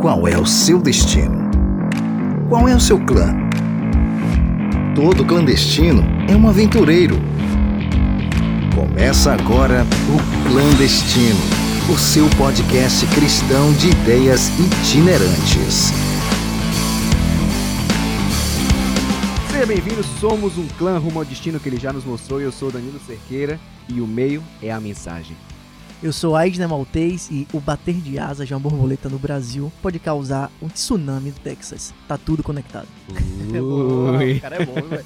Qual 0.00 0.26
é 0.26 0.38
o 0.38 0.46
seu 0.46 0.80
destino? 0.80 1.50
Qual 2.48 2.66
é 2.66 2.74
o 2.74 2.80
seu 2.80 2.98
clã? 3.04 3.34
Todo 4.94 5.26
clandestino 5.26 6.02
é 6.26 6.34
um 6.34 6.48
aventureiro. 6.48 7.16
Começa 8.74 9.30
agora 9.30 9.84
o 10.08 10.48
Clandestino, 10.48 11.38
o 11.92 11.98
seu 11.98 12.26
podcast 12.38 13.06
cristão 13.08 13.74
de 13.74 13.90
ideias 13.90 14.48
itinerantes. 14.58 15.92
Seja 19.50 19.66
bem-vindo, 19.66 20.02
somos 20.18 20.56
um 20.56 20.66
clã 20.78 20.96
rumo 20.96 21.18
ao 21.18 21.26
destino 21.26 21.60
que 21.60 21.68
ele 21.68 21.78
já 21.78 21.92
nos 21.92 22.06
mostrou. 22.06 22.40
Eu 22.40 22.50
sou 22.50 22.72
Danilo 22.72 22.98
Cerqueira 23.06 23.60
e 23.86 24.00
o 24.00 24.06
meio 24.06 24.42
é 24.62 24.72
a 24.72 24.80
mensagem. 24.80 25.36
Eu 26.02 26.14
sou 26.14 26.34
Aidna 26.34 26.66
Maltês 26.66 27.28
e 27.30 27.46
o 27.52 27.60
bater 27.60 27.96
de 27.96 28.18
asas 28.18 28.48
de 28.48 28.54
uma 28.54 28.60
borboleta 28.60 29.06
no 29.10 29.18
Brasil 29.18 29.70
pode 29.82 29.98
causar 29.98 30.50
um 30.62 30.68
tsunami 30.68 31.28
no 31.28 31.34
Texas. 31.36 31.92
Tá 32.08 32.16
tudo 32.16 32.42
conectado. 32.42 32.88
Ui. 33.52 34.36
O 34.36 34.40
cara 34.40 34.62
é 34.62 34.64
bom, 34.64 34.80
velho. 34.80 35.04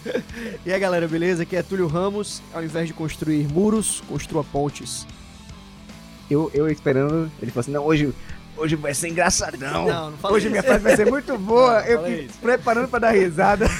E 0.64 0.72
aí, 0.72 0.78
galera, 0.78 1.08
beleza? 1.08 1.42
Aqui 1.42 1.56
é 1.56 1.64
Túlio 1.64 1.88
Ramos. 1.88 2.40
Ao 2.52 2.62
invés 2.62 2.86
de 2.86 2.94
construir 2.94 3.48
muros, 3.52 4.04
construa 4.08 4.44
pontes. 4.44 5.04
Eu, 6.30 6.48
eu 6.54 6.68
esperando, 6.68 7.28
ele 7.42 7.50
falou 7.50 7.60
assim: 7.62 7.72
não, 7.72 7.84
hoje, 7.84 8.14
hoje 8.56 8.76
vai 8.76 8.94
ser 8.94 9.08
engraçadão. 9.08 9.88
Não, 9.88 10.10
não 10.12 10.18
fala 10.18 10.34
Hoje 10.34 10.46
isso. 10.46 10.52
minha 10.52 10.62
frase 10.62 10.84
vai 10.84 10.94
ser 10.94 11.10
muito 11.10 11.36
boa. 11.36 11.82
Não, 11.82 12.06
eu 12.06 12.28
preparando 12.40 12.86
pra 12.86 13.00
dar 13.00 13.10
risada. 13.10 13.66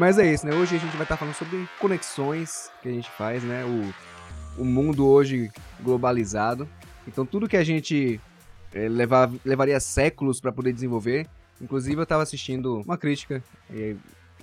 Mas 0.00 0.18
é 0.18 0.32
isso, 0.32 0.46
né? 0.46 0.54
Hoje 0.54 0.76
a 0.76 0.78
gente 0.78 0.92
vai 0.96 1.02
estar 1.02 1.18
falando 1.18 1.34
sobre 1.34 1.68
conexões 1.78 2.70
que 2.80 2.88
a 2.88 2.90
gente 2.90 3.10
faz, 3.10 3.44
né? 3.44 3.66
O, 3.66 4.62
o 4.62 4.64
mundo 4.64 5.06
hoje 5.06 5.52
globalizado. 5.78 6.66
Então 7.06 7.26
tudo 7.26 7.46
que 7.46 7.56
a 7.58 7.62
gente 7.62 8.18
eh, 8.72 8.88
levar, 8.88 9.30
levaria 9.44 9.78
séculos 9.78 10.40
para 10.40 10.50
poder 10.50 10.72
desenvolver. 10.72 11.26
Inclusive 11.60 11.96
eu 11.96 12.04
estava 12.04 12.22
assistindo 12.22 12.80
uma 12.80 12.96
crítica, 12.96 13.44
eh, 13.70 13.94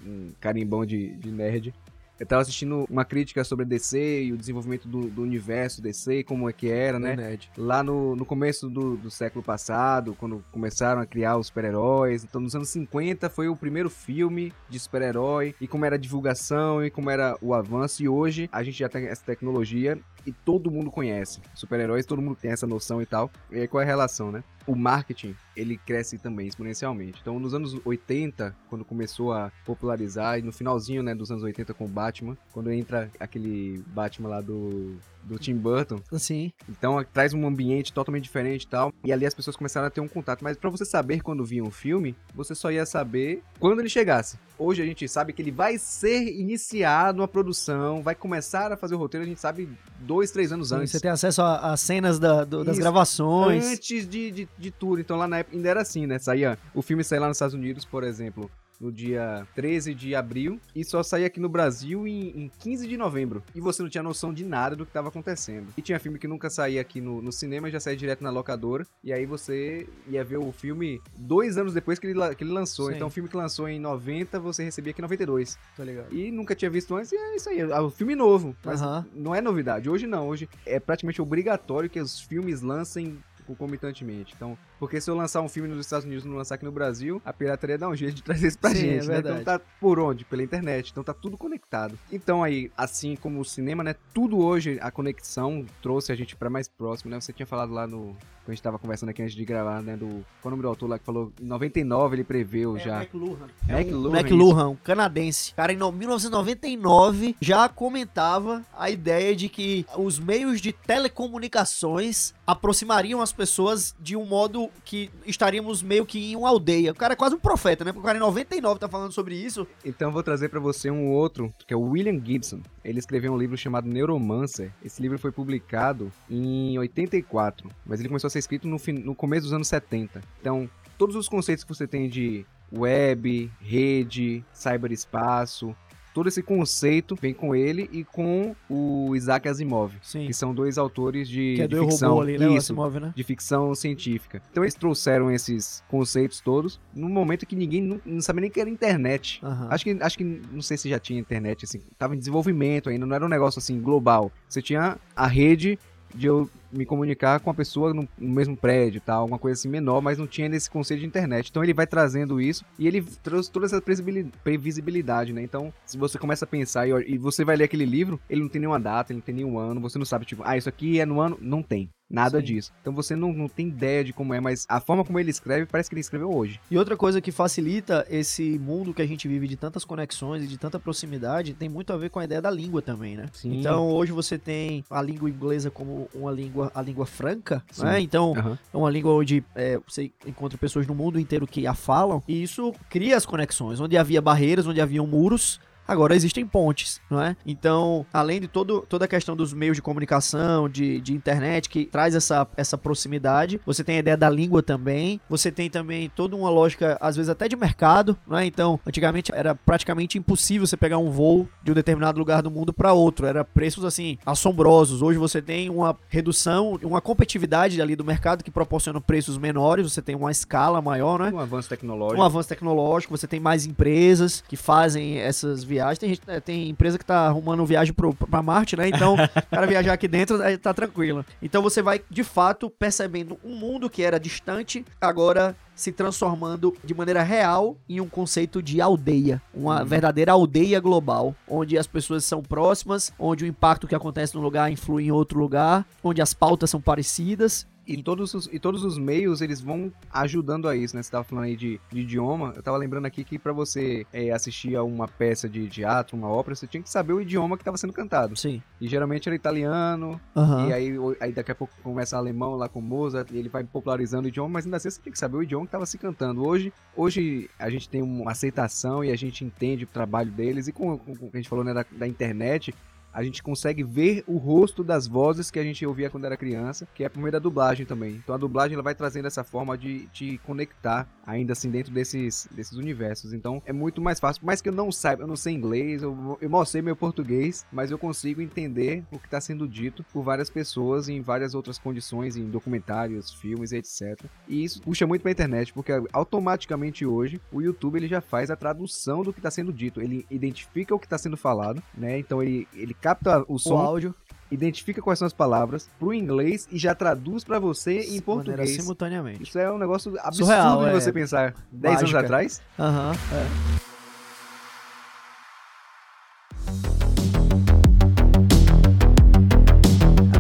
um 0.06 0.32
carimbão 0.40 0.86
de, 0.86 1.16
de 1.16 1.32
nerd. 1.32 1.74
Eu 2.20 2.24
estava 2.24 2.42
assistindo 2.42 2.86
uma 2.90 3.06
crítica 3.06 3.44
sobre 3.44 3.64
a 3.64 3.68
DC 3.68 4.24
e 4.24 4.34
o 4.34 4.38
desenvolvimento 4.38 4.88
do, 4.88 5.08
do 5.08 5.22
universo 5.22 5.82
DC, 5.82 6.24
como 6.24 6.50
é 6.50 6.54
que 6.54 6.70
era, 6.70 6.98
né? 7.00 7.16
Nerd. 7.16 7.52
lá 7.58 7.84
no, 7.84 8.16
no 8.16 8.26
começo 8.26 8.70
do, 8.70 8.98
do 8.98 9.12
século 9.12 9.44
passado, 9.44 10.16
quando 10.16 10.44
começaram 10.52 11.02
a 11.02 11.06
criar 11.06 11.38
os 11.38 11.48
super-heróis. 11.48 12.24
Então, 12.24 12.42
nos 12.42 12.56
anos 12.56 12.70
50 12.70 13.30
foi 13.30 13.48
o 13.48 13.56
primeiro 13.56 13.90
filme 13.90 14.52
de 14.70 14.80
super-herói, 14.80 15.54
e 15.62 15.68
como 15.68 15.86
era 15.86 15.96
a 15.96 16.00
divulgação, 16.00 16.84
e 16.84 16.90
como 16.90 17.10
era 17.10 17.38
o 17.42 17.54
avanço. 17.54 18.04
E 18.04 18.10
hoje 18.10 18.50
a 18.52 18.64
gente 18.64 18.80
já 18.80 18.90
tem 18.90 19.06
essa 19.06 19.24
tecnologia 19.24 20.00
e 20.28 20.32
todo 20.34 20.70
mundo 20.70 20.92
conhece. 20.92 21.40
Super-heróis, 21.56 22.06
todo 22.06 22.22
mundo 22.22 22.38
tem 22.40 22.52
essa 22.52 22.68
noção 22.68 23.02
e 23.02 23.06
tal. 23.06 23.32
E 23.50 23.60
aí 23.60 23.68
qual 23.68 23.82
é 23.82 23.86
a 23.86 23.88
relação, 23.88 24.32
né? 24.32 24.44
O 24.68 24.76
marketing, 24.76 25.34
ele 25.56 25.78
cresce 25.78 26.18
também 26.18 26.46
exponencialmente. 26.48 27.20
Então, 27.22 27.40
nos 27.40 27.54
anos 27.54 27.80
80, 27.86 28.54
quando 28.70 28.84
começou 28.84 29.32
a 29.32 29.50
popularizar, 29.66 30.38
e 30.38 30.42
no 30.42 30.52
finalzinho, 30.52 31.02
né, 31.02 31.16
dos 31.16 31.32
anos 31.32 31.42
80 31.42 31.74
com 31.74 31.86
o 31.86 31.88
Batman, 31.88 32.38
quando 32.52 32.70
entra 32.70 33.10
aquele 33.18 33.82
Batman 33.88 34.28
lá 34.28 34.42
do, 34.42 34.98
do 35.24 35.40
Tim 35.40 35.56
Burton, 35.56 36.02
Assim. 36.12 36.52
então 36.68 37.02
traz 37.14 37.34
um 37.34 37.48
ambiente 37.48 37.94
totalmente 37.94 38.24
diferente 38.24 38.64
e 38.64 38.68
tal. 38.68 38.92
E 39.06 39.14
ali 39.14 39.26
as 39.26 39.34
pessoas 39.34 39.56
começaram 39.56 39.88
a 39.88 39.90
ter 39.90 40.02
um 40.02 40.08
contato. 40.08 40.44
Mas 40.44 40.58
pra 40.58 40.70
você 40.70 40.84
saber 40.84 41.22
quando 41.22 41.46
vinha 41.46 41.64
um 41.64 41.72
filme, 41.72 42.14
você 42.36 42.54
só 42.54 42.70
ia 42.70 42.86
saber 42.86 43.42
quando 43.60 43.80
ele 43.80 43.90
chegasse. 43.90 44.38
Hoje 44.60 44.82
a 44.82 44.86
gente 44.86 45.08
sabe 45.08 45.34
que 45.34 45.42
ele 45.42 45.52
vai 45.52 45.78
ser 45.78 46.24
iniciado 46.36 47.22
a 47.22 47.28
produção, 47.28 48.02
vai 48.02 48.16
começar 48.16 48.72
a 48.72 48.78
fazer 48.78 48.96
o 48.96 48.98
roteiro, 48.98 49.24
a 49.24 49.28
gente 49.28 49.40
sabe 49.40 49.70
dois, 50.00 50.32
três 50.32 50.52
anos 50.52 50.72
antes. 50.72 50.92
Você 50.92 51.00
tem 51.00 51.12
acesso 51.12 51.42
às 51.44 51.80
cenas 51.80 52.18
da- 52.18 52.44
do- 52.44 52.64
das 52.64 52.74
Isso. 52.76 52.82
gravações. 52.82 53.64
Antes 53.66 54.08
de, 54.10 54.32
de, 54.32 54.50
de 54.58 54.72
tudo. 54.72 55.00
Então 55.00 55.16
lá 55.16 55.28
na 55.28 55.40
época 55.40 55.56
ainda 55.56 55.70
era 55.70 55.82
assim, 55.82 56.08
né? 56.08 56.18
Saía. 56.18 56.58
O 56.74 56.82
filme 56.82 57.04
saía 57.04 57.22
lá 57.22 57.28
nos 57.28 57.38
Estados 57.38 57.54
Unidos, 57.54 57.86
por 57.86 58.04
exemplo. 58.04 58.50
No 58.80 58.92
dia 58.92 59.48
13 59.56 59.94
de 59.94 60.14
abril 60.14 60.60
e 60.76 60.84
só 60.84 61.02
saía 61.02 61.28
aqui 61.28 61.40
no 61.40 61.50
Brasil 61.50 62.08
em, 62.08 62.44
em 62.44 62.52
15 62.60 62.88
de 62.88 62.98
novembro. 62.98 63.44
E 63.56 63.60
você 63.60 63.82
não 63.82 63.90
tinha 63.90 64.04
noção 64.04 64.34
de 64.34 64.46
nada 64.46 64.76
do 64.76 64.86
que 64.86 64.92
estava 64.92 65.08
acontecendo. 65.08 65.68
E 65.76 65.82
tinha 65.82 66.00
filme 66.00 66.20
que 66.20 66.28
nunca 66.28 66.50
saía 66.50 66.80
aqui 66.80 67.02
no, 67.02 67.22
no 67.22 67.32
cinema, 67.32 67.72
já 67.72 67.80
saía 67.80 67.98
direto 67.98 68.24
na 68.24 68.30
locadora. 68.30 68.86
E 69.04 69.12
aí 69.12 69.26
você 69.26 69.88
ia 70.08 70.24
ver 70.24 70.38
o 70.38 70.52
filme 70.52 71.02
dois 71.18 71.58
anos 71.58 71.74
depois 71.74 71.98
que 71.98 72.08
ele, 72.08 72.36
que 72.36 72.44
ele 72.44 72.52
lançou. 72.52 72.90
Sim. 72.90 72.96
Então 72.96 73.08
o 73.08 73.12
filme 73.12 73.30
que 73.30 73.36
lançou 73.38 73.68
em 73.68 73.80
90, 73.80 74.40
você 74.40 74.64
recebia 74.64 74.92
aqui 74.92 75.02
em 75.02 75.04
92. 75.04 75.58
Tô 75.76 75.84
ligado. 75.84 76.14
E 76.14 76.32
nunca 76.32 76.56
tinha 76.56 76.70
visto 76.70 76.96
antes, 76.96 77.12
e 77.12 77.16
é 77.16 77.36
isso 77.36 77.50
aí. 77.50 77.60
É 77.60 77.82
um 77.82 77.90
filme 77.90 78.16
novo. 78.16 78.56
Mas 78.64 78.82
Aham. 78.82 79.06
não 79.14 79.34
é 79.34 79.42
novidade. 79.42 79.90
Hoje 79.90 80.06
não. 80.06 80.28
Hoje 80.28 80.48
é 80.66 80.80
praticamente 80.80 81.22
obrigatório 81.22 81.90
que 81.90 82.00
os 82.00 82.22
filmes 82.22 82.62
lancem 82.62 83.18
concomitantemente. 83.48 84.34
Então, 84.36 84.58
porque 84.80 85.00
se 85.02 85.10
eu 85.10 85.16
lançar 85.16 85.42
um 85.42 85.50
filme 85.50 85.68
nos 85.70 85.80
Estados 85.80 86.06
Unidos 86.06 86.26
e 86.26 86.28
não 86.28 86.36
lançar 86.36 86.56
aqui 86.56 86.66
no 86.66 86.72
Brasil, 86.72 87.22
a 87.26 87.34
pirataria 87.34 87.78
dá 87.78 87.88
um 87.90 87.96
jeito 87.96 88.16
de 88.16 88.22
trazer 88.24 88.48
isso 88.50 88.60
pra 88.60 88.70
Sim, 88.72 88.76
gente, 88.76 88.88
é 88.88 88.94
né? 88.94 89.00
Então 89.20 89.34
verdade. 89.34 89.44
tá 89.46 89.60
por 89.80 90.00
onde? 90.00 90.26
Pela 90.26 90.44
internet. 90.44 90.92
Então 90.92 91.04
tá 91.04 91.14
tudo 91.14 91.38
conectado. 91.38 91.98
Então 92.12 92.44
aí, 92.44 92.72
assim 92.78 93.16
como 93.16 93.40
o 93.40 93.46
cinema, 93.46 93.84
né? 93.84 93.96
Tudo 94.14 94.38
hoje, 94.38 94.78
a 94.82 94.92
conexão 94.92 95.66
trouxe 95.82 96.12
a 96.12 96.16
gente 96.16 96.36
pra 96.36 96.50
mais 96.50 96.68
próximo, 96.68 97.10
né? 97.10 97.20
Você 97.20 97.34
tinha 97.34 97.46
falado 97.48 97.72
lá 97.74 97.88
no. 97.88 98.16
Quando 98.44 98.54
a 98.54 98.56
gente 98.56 98.64
tava 98.64 98.80
conversando 98.80 99.10
aqui 99.10 99.22
antes 99.22 99.36
de 99.36 99.44
gravar, 99.44 99.82
né? 99.82 99.98
Do. 99.98 100.08
Qual 100.42 100.46
é 100.46 100.48
o 100.48 100.50
nome 100.52 100.62
do 100.62 100.68
autor 100.70 100.90
lá 100.90 100.98
que 101.00 101.04
falou? 101.06 101.34
Em 101.42 101.46
99 101.46 102.16
ele 102.16 102.24
preveu 102.24 102.78
já. 102.80 103.02
McLuhan. 103.04 103.48
McLuhan, 103.68 104.20
McLuhan, 104.20 104.70
um 104.70 104.76
canadense. 104.76 105.54
Cara, 105.54 105.74
em 105.74 105.76
no- 105.76 105.92
1999 105.92 107.36
já 107.42 107.68
comentava 107.68 108.64
a 108.78 108.90
ideia 108.90 109.36
de 109.36 109.50
que 109.50 109.86
os 109.98 110.18
meios 110.20 110.62
de 110.62 110.72
telecomunicações 110.72 112.34
aproximariam 112.48 113.22
as 113.22 113.34
pessoas 113.34 113.94
de 114.00 114.16
um 114.16 114.26
modo 114.26 114.70
que 114.86 115.12
estaríamos 115.26 115.84
meio 115.84 116.06
que 116.06 116.32
em 116.32 116.36
uma 116.38 116.48
aldeia. 116.48 116.94
O 116.94 116.96
cara 116.96 117.12
é 117.12 117.16
quase 117.16 117.36
um 117.36 117.40
profeta, 117.40 117.84
né? 117.84 117.92
Porque 117.92 118.06
o 118.06 118.06
cara 118.06 118.18
em 118.18 118.22
99 118.22 118.80
tá 118.80 118.88
falando 118.88 119.12
sobre 119.12 119.36
isso. 119.36 119.68
Então 119.84 120.08
eu 120.08 120.14
vou 120.14 120.24
trazer 120.24 120.48
pra 120.48 120.60
você 120.60 120.90
um 120.90 121.12
outro, 121.12 121.54
que 121.68 121.74
é 121.74 121.78
o 121.78 121.82
William 121.82 122.24
Gibson. 122.24 122.62
Ele 122.86 123.00
escreveu 123.00 123.34
um 123.34 123.38
livro 123.38 123.58
chamado 123.58 123.90
Neuromancer. 123.90 124.72
Esse 124.84 125.02
livro 125.02 125.20
foi 125.20 125.32
publicado 125.32 126.10
em 126.30 126.80
84, 126.80 127.70
mas 127.86 128.00
ele 128.00 128.08
começou 128.08 128.30
a 128.30 128.32
ser 128.32 128.40
escrito 128.40 128.66
no, 128.66 128.78
no 129.04 129.14
começo 129.14 129.44
dos 129.44 129.54
anos 129.54 129.68
70. 129.68 130.22
Então, 130.40 130.70
todos 130.98 131.18
os 131.18 131.28
conceitos 131.28 131.66
que 131.66 131.74
você 131.74 131.86
tem 131.86 132.08
de 132.08 132.46
web, 132.72 133.52
rede, 133.60 134.44
cyberespaço, 134.54 135.76
todo 136.18 136.30
esse 136.30 136.42
conceito 136.42 137.16
vem 137.16 137.32
com 137.32 137.56
ele 137.56 137.88
e 137.94 138.04
com 138.04 138.56
o 138.68 139.16
Isaac 139.16 139.48
Asimov, 139.48 139.94
Sim. 140.02 140.26
que 140.26 140.34
são 140.34 140.52
dois 140.52 140.80
autores 140.80 141.30
de, 141.30 141.54
Que 141.58 141.62
é 141.62 141.68
de 141.68 141.76
do 141.76 141.84
ficção. 141.84 142.10
Robô 142.10 142.22
ali, 142.24 142.40
né? 142.40 142.48
Isso, 142.48 142.74
Asimov, 142.74 143.00
né? 143.00 143.14
de 143.16 143.24
ficção 143.24 143.76
científica. 143.76 144.42
Então 144.50 144.64
eles 144.64 144.74
trouxeram 144.74 145.30
esses 145.30 145.84
conceitos 145.88 146.42
todos 146.42 146.80
num 146.92 147.08
momento 147.08 147.46
que 147.46 147.56
ninguém 147.56 147.84
não, 147.84 148.02
não 148.04 148.20
sabia 148.20 148.42
nem 148.42 148.50
que 148.50 148.60
era 148.60 148.68
internet. 148.68 149.40
Aham. 149.44 149.68
Acho 149.70 149.84
que, 149.84 149.98
acho 150.02 150.18
que, 150.18 150.24
não 150.24 150.64
sei 150.64 150.76
se 150.76 150.90
já 150.90 150.98
tinha 150.98 151.20
internet, 151.20 151.66
assim, 151.66 151.82
tava 152.00 152.16
em 152.16 152.18
desenvolvimento 152.18 152.90
ainda, 152.90 153.06
não 153.06 153.16
era 153.16 153.24
um 153.24 153.30
negócio 153.30 153.60
assim 153.60 153.80
global. 153.80 154.32
Você 154.50 154.60
tinha 154.60 154.98
a 155.16 155.28
rede 155.28 155.78
de 156.16 156.26
eu 156.26 156.50
me 156.72 156.86
comunicar 156.86 157.40
com 157.40 157.50
a 157.50 157.54
pessoa 157.54 157.94
no, 157.94 158.08
mesmo 158.18 158.56
prédio, 158.56 159.02
tal, 159.02 159.22
alguma 159.22 159.40
coisa 159.40 159.60
assim 159.60 159.70
menor, 159.70 160.02
mas 160.02 160.18
não 160.18 160.28
tinha 160.28 160.50
nesse 160.50 160.70
conceito 160.70 161.02
de 161.02 161.06
internet. 161.06 161.50
Então 161.50 161.64
ele 161.64 161.74
vai 161.74 161.88
trazendo 161.88 162.42
isso 162.42 162.66
e 162.78 162.88
ele 162.88 163.02
trouxe 163.02 163.52
toda 163.52 163.66
essa 163.66 163.82
previsibil- 163.82 164.32
previsibilidade, 164.44 165.34
né? 165.34 165.42
Então, 165.42 165.74
se 165.86 165.98
você 165.98 166.18
começa 166.18 166.46
a 166.46 166.48
pensar 166.48 166.88
e, 166.88 167.14
e 167.14 167.18
você 167.18 167.44
vai 167.44 167.56
ler 167.56 167.66
aquele 167.66 167.86
livro, 167.86 168.20
ele 168.30 168.42
não 168.42 168.50
tem 168.50 168.60
nenhuma 168.60 168.80
data, 168.80 169.12
ele 169.12 169.20
não 169.20 169.26
tem 169.26 169.36
nenhum 169.36 169.58
ano, 169.58 169.82
você 169.82 169.98
não 169.98 170.06
sabe, 170.06 170.26
tipo, 170.26 170.44
ah, 170.46 170.58
isso 170.58 170.70
aqui 170.70 171.00
é 171.00 171.06
no 171.06 171.20
ano, 171.20 171.38
não 171.42 171.62
tem. 171.62 171.90
Nada 172.10 172.40
Sim. 172.40 172.46
disso. 172.46 172.72
Então 172.82 172.94
você 172.94 173.16
não, 173.16 173.34
não 173.34 173.48
tem 173.50 173.68
ideia 173.68 174.04
de 174.04 174.14
como 174.14 174.34
é, 174.34 174.40
mas 174.40 174.66
a 174.70 174.80
forma 174.80 175.04
como 175.04 175.20
ele 175.20 175.30
escreve 175.30 175.66
parece 175.66 175.90
que 175.90 175.94
ele 175.94 176.02
escreveu 176.02 176.34
hoje. 176.34 176.60
E 176.72 176.78
outra 176.78 176.96
coisa 176.96 177.20
que 177.20 177.32
facilita 177.32 178.06
esse 178.10 178.58
mundo 178.60 178.94
que 178.94 179.02
a 179.02 179.08
gente 179.08 179.28
vive 179.28 179.48
de 179.48 179.58
tantas 179.58 179.84
conexões 179.84 180.44
e 180.44 180.48
de 180.48 180.58
tanta 180.58 180.80
proximidade 180.80 181.54
tem 181.54 181.68
muito 181.68 181.92
a 181.92 181.98
ver 181.98 182.10
com 182.10 182.20
a 182.20 182.24
ideia 182.24 182.42
da 182.42 182.50
língua 182.50 182.82
também, 182.82 183.18
né? 183.18 183.26
Sim. 183.34 183.60
Então 183.60 183.90
hoje 183.90 184.12
você 184.12 184.38
tem 184.38 184.86
a 184.90 185.02
língua 185.02 185.30
inglesa 185.30 185.70
como 185.70 186.10
uma 186.14 186.32
língua, 186.32 186.72
a 186.74 186.82
língua 186.82 187.06
franca, 187.06 187.64
Sim. 187.72 187.84
né? 187.84 188.00
Então 188.00 188.34
Aham. 188.38 188.58
é 188.74 188.78
uma 188.78 188.90
língua 188.90 189.14
onde 189.14 189.44
é, 189.56 189.80
você 189.86 190.12
encontra 190.26 190.58
pessoas 190.58 190.88
no 190.88 190.96
mundo 190.96 191.20
inteiro 191.20 191.46
que 191.46 191.68
a 191.68 191.74
falam 191.74 192.24
e 192.28 192.42
isso 192.42 192.74
cria 192.90 193.18
as 193.18 193.26
conexões. 193.26 193.80
Onde 193.80 193.98
havia 193.98 194.22
barreiras, 194.22 194.66
onde 194.66 194.80
haviam 194.80 195.06
muros, 195.06 195.60
Agora 195.88 196.16
existem 196.16 196.46
pontes, 196.46 197.00
não 197.10 197.22
é? 197.22 197.36
Então, 197.46 198.06
além 198.14 198.42
de 198.42 198.48
todo, 198.48 198.86
toda 198.88 199.06
a 199.06 199.08
questão 199.08 199.36
dos 199.36 199.54
meios 199.54 199.78
de 199.78 199.82
comunicação, 199.82 200.68
de, 200.68 201.00
de 201.00 201.14
internet, 201.14 201.70
que 201.70 201.86
traz 201.86 202.14
essa, 202.14 202.46
essa 202.58 202.78
proximidade, 202.78 203.62
você 203.66 203.84
tem 203.84 203.96
a 203.96 204.00
ideia 204.00 204.18
da 204.18 204.30
língua 204.30 204.62
também, 204.62 205.22
você 205.30 205.52
tem 205.52 205.70
também 205.70 206.12
toda 206.14 206.36
uma 206.36 206.50
lógica, 206.50 206.98
às 207.00 207.16
vezes 207.16 207.30
até 207.30 207.48
de 207.48 207.56
mercado, 207.56 208.18
não 208.28 208.38
é? 208.38 208.46
Então, 208.46 208.80
antigamente 208.86 209.32
era 209.34 209.56
praticamente 209.56 210.18
impossível 210.18 210.68
você 210.68 210.76
pegar 210.76 210.98
um 210.98 211.10
voo 211.10 211.48
de 211.64 211.72
um 211.72 211.76
determinado 211.76 212.20
lugar 212.20 212.42
do 212.42 212.52
mundo 212.52 212.74
para 212.74 212.92
outro, 212.92 213.26
era 213.26 213.46
preços 213.46 213.86
assim 213.86 214.18
assombrosos. 214.26 215.02
Hoje 215.02 215.18
você 215.18 215.42
tem 215.42 215.70
uma 215.70 215.98
redução, 216.10 216.78
uma 216.84 217.00
competitividade 217.00 217.82
ali 217.82 217.96
do 217.96 218.04
mercado 218.04 218.44
que 218.44 218.52
proporciona 218.52 219.00
preços 219.00 219.38
menores, 219.38 219.90
você 219.92 220.02
tem 220.02 220.16
uma 220.16 220.32
escala 220.32 220.82
maior, 220.82 221.20
né? 221.20 221.32
Um 221.34 221.40
avanço 221.40 221.70
tecnológico. 221.70 222.20
Um 222.20 222.24
avanço 222.24 222.50
tecnológico, 222.50 223.18
você 223.18 223.28
tem 223.28 223.40
mais 223.40 223.66
empresas 223.66 224.44
que 224.48 224.58
fazem 224.58 225.18
essas 225.20 225.64
viagens. 225.64 225.77
Tem, 226.00 226.10
gente, 226.10 226.22
é, 226.28 226.40
tem 226.40 226.70
empresa 226.70 226.98
que 226.98 227.06
tá 227.06 227.28
arrumando 227.28 227.66
viagem 227.66 227.94
pro, 227.94 228.14
pra 228.14 228.42
Marte, 228.42 228.76
né? 228.76 228.88
Então, 228.90 229.16
o 229.16 229.50
cara 229.50 229.68
viajar 229.68 229.94
aqui 229.94 230.08
dentro 230.08 230.38
tá 230.60 230.74
tranquilo. 230.74 231.26
Então 231.42 231.62
você 231.62 231.82
vai, 231.82 232.02
de 232.10 232.24
fato, 232.24 232.70
percebendo 232.70 233.38
um 233.44 233.56
mundo 233.56 233.90
que 233.90 234.04
era 234.04 234.20
distante, 234.20 234.86
agora 235.00 235.56
se 235.76 235.92
transformando 235.92 236.76
de 236.84 236.94
maneira 236.96 237.22
real 237.22 237.78
em 237.88 238.02
um 238.02 238.10
conceito 238.10 238.64
de 238.64 238.82
aldeia, 238.82 239.40
uma 239.54 239.86
verdadeira 239.86 240.32
aldeia 240.32 240.80
global, 240.80 241.36
onde 241.48 241.78
as 241.78 241.86
pessoas 241.86 242.26
são 242.26 242.42
próximas, 242.42 243.14
onde 243.20 243.44
o 243.44 243.48
impacto 243.48 243.88
que 243.88 243.94
acontece 243.94 244.36
num 244.36 244.42
lugar 244.42 244.72
influi 244.72 245.06
em 245.06 245.12
outro 245.12 245.40
lugar, 245.40 245.86
onde 246.04 246.20
as 246.20 246.34
pautas 246.34 246.72
são 246.72 246.82
parecidas 246.82 247.68
E 247.88 248.04
todos, 248.04 248.34
os, 248.34 248.50
e 248.52 248.60
todos 248.60 248.84
os 248.84 248.98
meios, 248.98 249.40
eles 249.42 249.62
vão 249.62 249.92
ajudando 250.12 250.68
a 250.68 250.76
isso, 250.76 250.96
né? 250.96 251.02
Você 251.02 251.10
tava 251.10 251.24
falando 251.24 251.46
aí 251.46 251.56
de, 251.56 251.80
de 251.92 252.02
idioma. 252.02 252.52
Eu 252.56 252.62
tava 252.62 252.76
lembrando 252.78 253.06
aqui 253.06 253.24
que 253.24 253.40
pra 253.40 253.54
você 253.54 254.06
é, 254.12 254.32
assistir 254.32 254.76
a 254.76 254.84
uma 254.84 255.08
peça 255.08 255.48
de 255.48 255.68
teatro, 255.70 256.18
uma 256.18 256.28
ópera, 256.28 256.54
você 256.56 256.68
tinha 256.68 256.84
que 256.84 256.90
saber 256.90 257.14
o 257.14 257.22
idioma 257.22 257.58
que 257.58 257.64
tava 257.64 257.78
sendo 257.78 257.94
cantado. 257.94 258.36
Sim. 258.36 258.62
E 258.82 258.88
geralmente 258.88 259.30
era 259.30 259.36
italiano, 259.36 260.20
Aham. 260.36 260.68
e 260.68 260.74
aí, 260.74 260.94
aí 261.22 261.32
daqui 261.32 261.52
a 261.52 261.56
pouco 261.56 261.74
começa 261.82 262.18
alemão 262.18 262.56
lá 262.56 262.68
com 262.68 262.82
Mozart, 262.82 263.32
e 263.32 263.38
ele 263.38 263.48
vai 263.50 263.64
popularizando 263.64 264.26
o 264.26 264.28
idioma, 264.28 264.50
mas 264.50 264.66
ainda 264.66 264.78
assim 264.78 264.90
você 264.90 265.02
tem 265.02 265.14
que 265.14 265.18
saber 265.20 265.38
o 265.38 265.44
idioma 265.44 265.66
que 265.66 265.72
tava 265.72 265.86
se 265.86 265.98
cantando. 265.98 266.46
Hoje, 266.46 266.74
hoje 266.96 267.50
a 267.58 267.70
gente 267.70 267.88
tem 267.88 268.02
uma 268.02 268.32
aceitação 268.32 269.04
e 269.04 269.12
a 269.12 269.16
gente 269.16 269.46
entende 269.46 269.86
o 269.86 269.88
trabalho 269.88 270.30
deles, 270.32 270.68
e 270.68 270.74
com, 270.74 270.98
com- 270.98 271.16
com 271.16 271.28
o 271.28 271.32
que 271.32 271.38
a 271.38 271.40
gente 271.40 271.50
falou 271.50 271.64
né, 271.64 271.74
da, 271.74 271.86
da 271.92 272.08
internet, 272.08 272.74
a 273.18 273.24
gente 273.24 273.42
consegue 273.42 273.82
ver 273.82 274.24
o 274.28 274.38
rosto 274.38 274.84
das 274.84 275.08
vozes 275.08 275.50
que 275.50 275.58
a 275.58 275.64
gente 275.64 275.84
ouvia 275.84 276.08
quando 276.08 276.26
era 276.26 276.38
criança, 276.38 276.88
que 276.94 277.04
é 277.04 277.10
por 277.10 277.20
meio 277.20 277.32
da 277.32 277.40
dublagem 277.40 277.84
também. 277.84 278.12
Então 278.12 278.36
a 278.36 278.38
dublagem 278.38 278.76
ela 278.76 278.84
vai 278.84 278.94
trazendo 278.94 279.26
essa 279.26 279.44
forma 279.44 279.76
de 279.76 280.06
te 280.10 280.38
conectar 280.46 281.10
ainda 281.26 281.54
assim 281.54 281.72
dentro 281.72 281.92
desses, 281.92 282.48
desses 282.52 282.78
universos. 282.78 283.34
Então 283.34 283.60
é 283.66 283.74
muito 283.74 284.00
mais 284.00 284.20
fácil. 284.20 284.42
Por 284.42 284.46
mais 284.46 284.62
que 284.62 284.70
eu 284.70 284.74
não 284.74 284.92
saiba, 284.92 285.24
eu 285.24 285.28
não 285.28 285.36
sei 285.36 285.56
inglês, 285.56 286.04
eu, 286.04 286.38
eu 286.40 286.48
mal 286.48 286.64
sei 286.64 286.80
meu 286.84 286.96
português, 286.96 287.66
mas 287.72 287.90
eu 287.90 287.98
consigo 287.98 288.40
entender 288.40 289.04
o 289.12 289.18
que 289.18 289.26
está 289.26 289.42
sendo 289.42 289.68
dito 289.68 290.06
por 290.14 290.22
várias 290.22 290.52
pessoas 290.52 291.10
em 291.10 291.20
várias 291.20 291.56
outras 291.56 291.80
condições, 291.80 292.38
em 292.38 292.48
documentários, 292.48 293.34
filmes, 293.34 293.72
etc. 293.72 294.26
E 294.48 294.64
isso 294.64 294.80
puxa 294.80 295.08
muito 295.08 295.24
pra 295.24 295.32
internet, 295.32 295.74
porque 295.74 295.92
automaticamente 296.14 297.04
hoje 297.04 297.42
o 297.52 297.64
YouTube 297.64 297.98
ele 297.98 298.08
já 298.08 298.22
faz 298.22 298.52
a 298.52 298.56
tradução 298.56 299.24
do 299.24 299.34
que 299.34 299.40
está 299.40 299.50
sendo 299.50 299.74
dito. 299.74 300.00
Ele 300.00 300.24
identifica 300.30 300.94
o 300.94 301.00
que 301.00 301.08
está 301.08 301.18
sendo 301.18 301.36
falado, 301.36 301.82
né? 301.98 302.20
Então 302.20 302.44
ele, 302.44 302.68
ele 302.76 302.94
capta 303.08 303.46
o 303.48 303.56
O 303.56 303.60
som, 303.60 303.78
áudio 303.78 304.14
identifica 304.50 305.02
quais 305.02 305.20
são 305.20 305.26
as 305.26 305.34
palavras 305.34 305.90
pro 306.00 306.14
inglês 306.14 306.68
e 306.72 306.78
já 306.78 306.96
traduz 306.96 307.44
pra 307.44 307.60
você 307.60 308.00
em 308.02 308.22
português. 308.22 308.76
simultaneamente. 308.76 309.44
Isso 309.44 309.60
é 309.60 309.72
um 309.72 309.78
negócio 309.78 310.12
absurdo 310.20 310.46
Surreal, 310.48 310.84
de 310.84 310.90
é. 310.90 310.94
você 310.94 311.12
pensar 311.12 311.54
10 311.72 311.98
anos 312.00 312.16
atrás. 312.16 312.62
Aham. 312.80 313.14
é. 313.34 313.97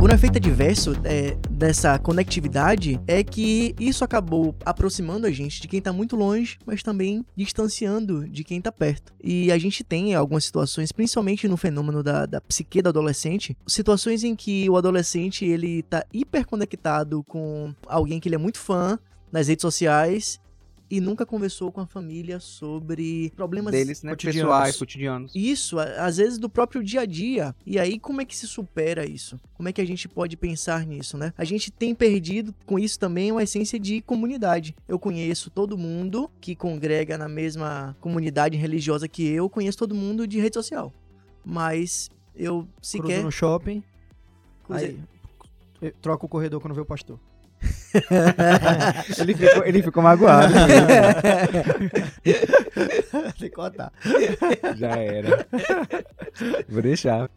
Agora, 0.07 0.15
o 0.15 0.21
efeito 0.21 0.37
adverso 0.37 0.93
é, 1.03 1.35
dessa 1.49 1.99
conectividade 1.99 2.97
é 3.05 3.21
que 3.21 3.75
isso 3.77 4.05
acabou 4.05 4.55
aproximando 4.63 5.27
a 5.27 5.31
gente 5.31 5.59
de 5.59 5.67
quem 5.67 5.81
tá 5.81 5.91
muito 5.91 6.15
longe, 6.15 6.57
mas 6.65 6.81
também 6.81 7.25
distanciando 7.35 8.25
de 8.25 8.41
quem 8.41 8.61
tá 8.61 8.71
perto. 8.71 9.13
E 9.21 9.51
a 9.51 9.57
gente 9.57 9.83
tem 9.83 10.15
algumas 10.15 10.45
situações, 10.45 10.93
principalmente 10.93 11.45
no 11.45 11.57
fenômeno 11.57 12.01
da, 12.01 12.25
da 12.25 12.39
psique 12.39 12.81
do 12.81 12.87
adolescente, 12.87 13.57
situações 13.67 14.23
em 14.23 14.33
que 14.33 14.69
o 14.69 14.77
adolescente 14.77 15.43
ele 15.43 15.83
tá 15.83 16.05
hiperconectado 16.13 17.21
com 17.23 17.75
alguém 17.85 18.21
que 18.21 18.29
ele 18.29 18.35
é 18.35 18.39
muito 18.39 18.59
fã 18.59 18.97
nas 19.29 19.49
redes 19.49 19.61
sociais 19.61 20.39
e 20.89 21.01
nunca 21.01 21.25
conversou 21.25 21.71
com 21.71 21.81
a 21.81 21.85
família 21.85 22.39
sobre 22.39 23.31
problemas 23.35 23.71
deles, 23.71 24.03
né? 24.03 24.11
cotidianos. 24.11 24.41
Pessoais, 24.41 24.75
cotidianos. 24.77 25.31
isso, 25.35 25.79
às 25.79 26.17
vezes 26.17 26.37
do 26.37 26.49
próprio 26.49 26.83
dia 26.83 27.01
a 27.01 27.05
dia. 27.05 27.55
E 27.65 27.77
aí, 27.77 27.99
como 27.99 28.21
é 28.21 28.25
que 28.25 28.35
se 28.35 28.47
supera 28.47 29.05
isso? 29.05 29.39
Como 29.53 29.67
é 29.67 29.73
que 29.73 29.81
a 29.81 29.85
gente 29.85 30.07
pode 30.07 30.37
pensar 30.37 30.85
nisso, 30.85 31.17
né? 31.17 31.33
A 31.37 31.43
gente 31.43 31.71
tem 31.71 31.93
perdido 31.93 32.53
com 32.65 32.79
isso 32.79 32.99
também 32.99 33.31
uma 33.31 33.43
essência 33.43 33.79
de 33.79 34.01
comunidade. 34.01 34.75
Eu 34.87 34.97
conheço 34.97 35.49
todo 35.49 35.77
mundo 35.77 36.29
que 36.39 36.55
congrega 36.55 37.17
na 37.17 37.27
mesma 37.27 37.95
comunidade 37.99 38.57
religiosa 38.57 39.07
que 39.07 39.27
eu, 39.27 39.49
conheço 39.49 39.77
todo 39.77 39.93
mundo 39.93 40.27
de 40.27 40.39
rede 40.39 40.53
social. 40.53 40.93
Mas 41.43 42.09
eu 42.35 42.61
Cruzo 42.61 42.73
sequer. 42.81 43.23
no 43.23 43.31
shopping. 43.31 43.83
Cruzei. 44.63 44.89
Aí, 44.89 44.99
eu 45.81 45.91
troco 46.01 46.25
o 46.25 46.29
corredor 46.29 46.59
quando 46.59 46.73
vê 46.73 46.81
o 46.81 46.85
pastor. 46.85 47.19
ele, 49.19 49.33
ficou, 49.33 49.65
ele 49.65 49.83
ficou 49.83 50.03
magoado. 50.03 50.53
Tem 52.23 53.31
que 53.35 53.49
cortar. 53.49 53.91
Já 54.75 54.95
era. 54.97 55.45
Vou 56.69 56.81
deixar. 56.81 57.29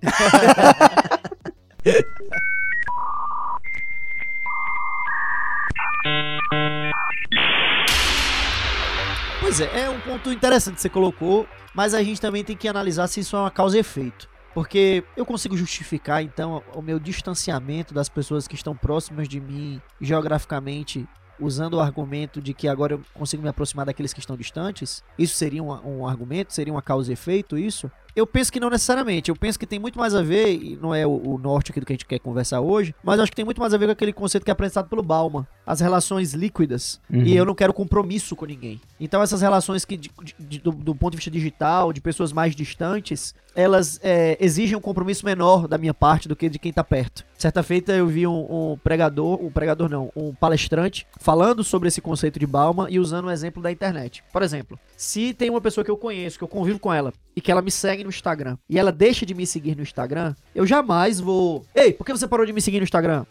Pois 9.41 9.61
é, 9.61 9.81
é 9.83 9.91
um 9.91 10.01
ponto 10.01 10.31
interessante 10.33 10.77
que 10.77 10.83
você 10.83 10.89
colocou, 10.89 11.47
mas 11.75 11.95
a 11.95 12.03
gente 12.03 12.21
também 12.21 12.45
tem 12.45 12.57
que 12.57 12.69
analisar 12.69 13.07
se 13.09 13.21
isso 13.21 13.35
é 13.37 13.41
uma 13.41 13.51
causa 13.51 13.77
e 13.77 13.81
efeito. 13.81 14.29
Porque 14.55 15.05
eu 15.17 15.25
consigo 15.25 15.57
justificar, 15.57 16.23
então, 16.23 16.63
o 16.75 16.83
meu 16.83 16.99
distanciamento 16.99 17.95
das 17.95 18.09
pessoas 18.09 18.49
que 18.49 18.55
estão 18.55 18.75
próximas 18.75 19.29
de 19.29 19.41
mim 19.41 19.81
geograficamente, 20.01 21.09
usando 21.39 21.75
o 21.75 21.81
argumento 21.81 22.41
de 22.41 22.53
que 22.53 22.69
agora 22.69 22.95
eu 22.95 23.01
consigo 23.15 23.43
me 23.43 23.49
aproximar 23.49 23.87
daqueles 23.87 24.13
que 24.13 24.21
estão 24.21 24.37
distantes? 24.37 25.03
Isso 25.19 25.37
seria 25.37 25.63
um, 25.63 26.01
um 26.01 26.07
argumento? 26.07 26.53
Seria 26.53 26.73
uma 26.73 26.83
causa 26.83 27.11
e 27.11 27.15
efeito 27.15 27.57
isso? 27.57 27.91
Eu 28.15 28.27
penso 28.27 28.53
que 28.53 28.61
não 28.61 28.71
necessariamente. 28.71 29.31
Eu 29.31 29.37
penso 29.37 29.59
que 29.59 29.67
tem 29.67 29.79
muito 29.79 29.99
mais 29.99 30.15
a 30.15 30.23
ver, 30.23 30.53
e 30.55 30.77
não 30.81 30.95
é 30.95 31.07
o, 31.07 31.11
o 31.35 31.39
norte 31.39 31.71
aqui 31.71 31.81
do 31.81 31.87
que 31.87 31.93
a 31.93 31.95
gente 31.95 32.07
quer 32.07 32.19
conversar 32.19 32.61
hoje, 32.61 32.95
mas 33.03 33.21
acho 33.21 33.31
que 33.33 33.37
tem 33.37 33.45
muito 33.45 33.61
mais 33.61 33.73
a 33.75 33.79
ver 33.79 33.87
com 33.87 33.93
aquele 33.93 34.13
conceito 34.13 34.45
que 34.45 34.51
é 34.51 34.53
apresentado 34.53 34.89
pelo 34.89 35.03
Bauman. 35.03 35.47
As 35.67 35.81
relações 35.81 36.33
líquidas. 36.35 37.01
E 37.11 37.37
eu 37.37 37.45
não 37.45 37.55
quero 37.55 37.73
compromisso 37.73 38.35
com 38.35 38.45
ninguém. 38.47 38.81
Então 38.99 39.23
essas 39.23 39.41
relações 39.41 39.85
que, 39.85 39.97
de- 39.97 40.11
de- 40.39 40.59
do, 40.59 40.73
do 40.73 40.95
ponto 40.95 41.13
de 41.13 41.17
vista 41.19 41.31
digital, 41.31 41.93
de 41.93 42.01
pessoas 42.01 42.33
mais 42.33 42.55
distantes, 42.57 43.35
elas 43.55 43.99
é, 44.03 44.37
exigem 44.41 44.77
um 44.77 44.81
compromisso 44.81 45.25
menor 45.25 45.67
da 45.69 45.77
minha 45.79 45.95
parte 45.95 46.29
do 46.29 46.35
que 46.37 46.49
de 46.49 46.59
quem 46.59 46.73
tá 46.73 46.83
perto. 46.85 47.25
Certa 47.37 47.63
feita 47.63 47.93
eu 47.93 48.07
vi 48.07 48.27
um, 48.27 48.73
um 48.73 48.77
pregador, 48.79 49.43
um 49.43 49.51
pregador 49.51 49.89
não, 49.89 50.11
um 50.15 50.35
palestrante 50.35 51.07
falando 51.19 51.63
sobre 51.65 51.89
esse 51.89 52.01
conceito 52.01 52.39
de 52.39 52.47
Bauman 52.47 52.87
e 52.91 52.99
usando 52.99 53.27
o 53.27 53.31
exemplo 53.31 53.63
da 53.63 53.71
internet. 53.73 54.23
Por 54.33 54.43
exemplo, 54.43 54.79
se 54.97 55.33
tem 55.35 55.51
uma 55.51 55.61
pessoa 55.61 55.85
que 55.85 55.91
eu 55.91 55.97
conheço, 55.97 56.37
que 56.39 56.45
eu 56.45 56.49
convivo 56.49 56.79
com 56.79 56.93
ela, 56.93 57.13
e 57.35 57.41
que 57.41 57.51
ela 57.51 57.63
me 57.63 57.71
segue 57.71 58.03
no 58.03 58.11
Instagram, 58.11 58.57
e 58.69 58.79
ela 58.79 58.93
deixa 58.93 59.25
de 59.25 59.35
me 59.35 59.47
seguir 59.47 59.77
no 59.77 59.83
Instagram, 59.83 60.35
eu 60.55 60.67
jamais 60.67 61.21
vou. 61.21 61.65
Ei, 61.75 61.93
por 61.93 62.05
que 62.05 62.13
você 62.13 62.27
parou 62.27 62.45
de 62.47 62.53
me 62.53 62.61
seguir 62.61 62.79
no 62.79 62.85
Instagram? 62.85 63.25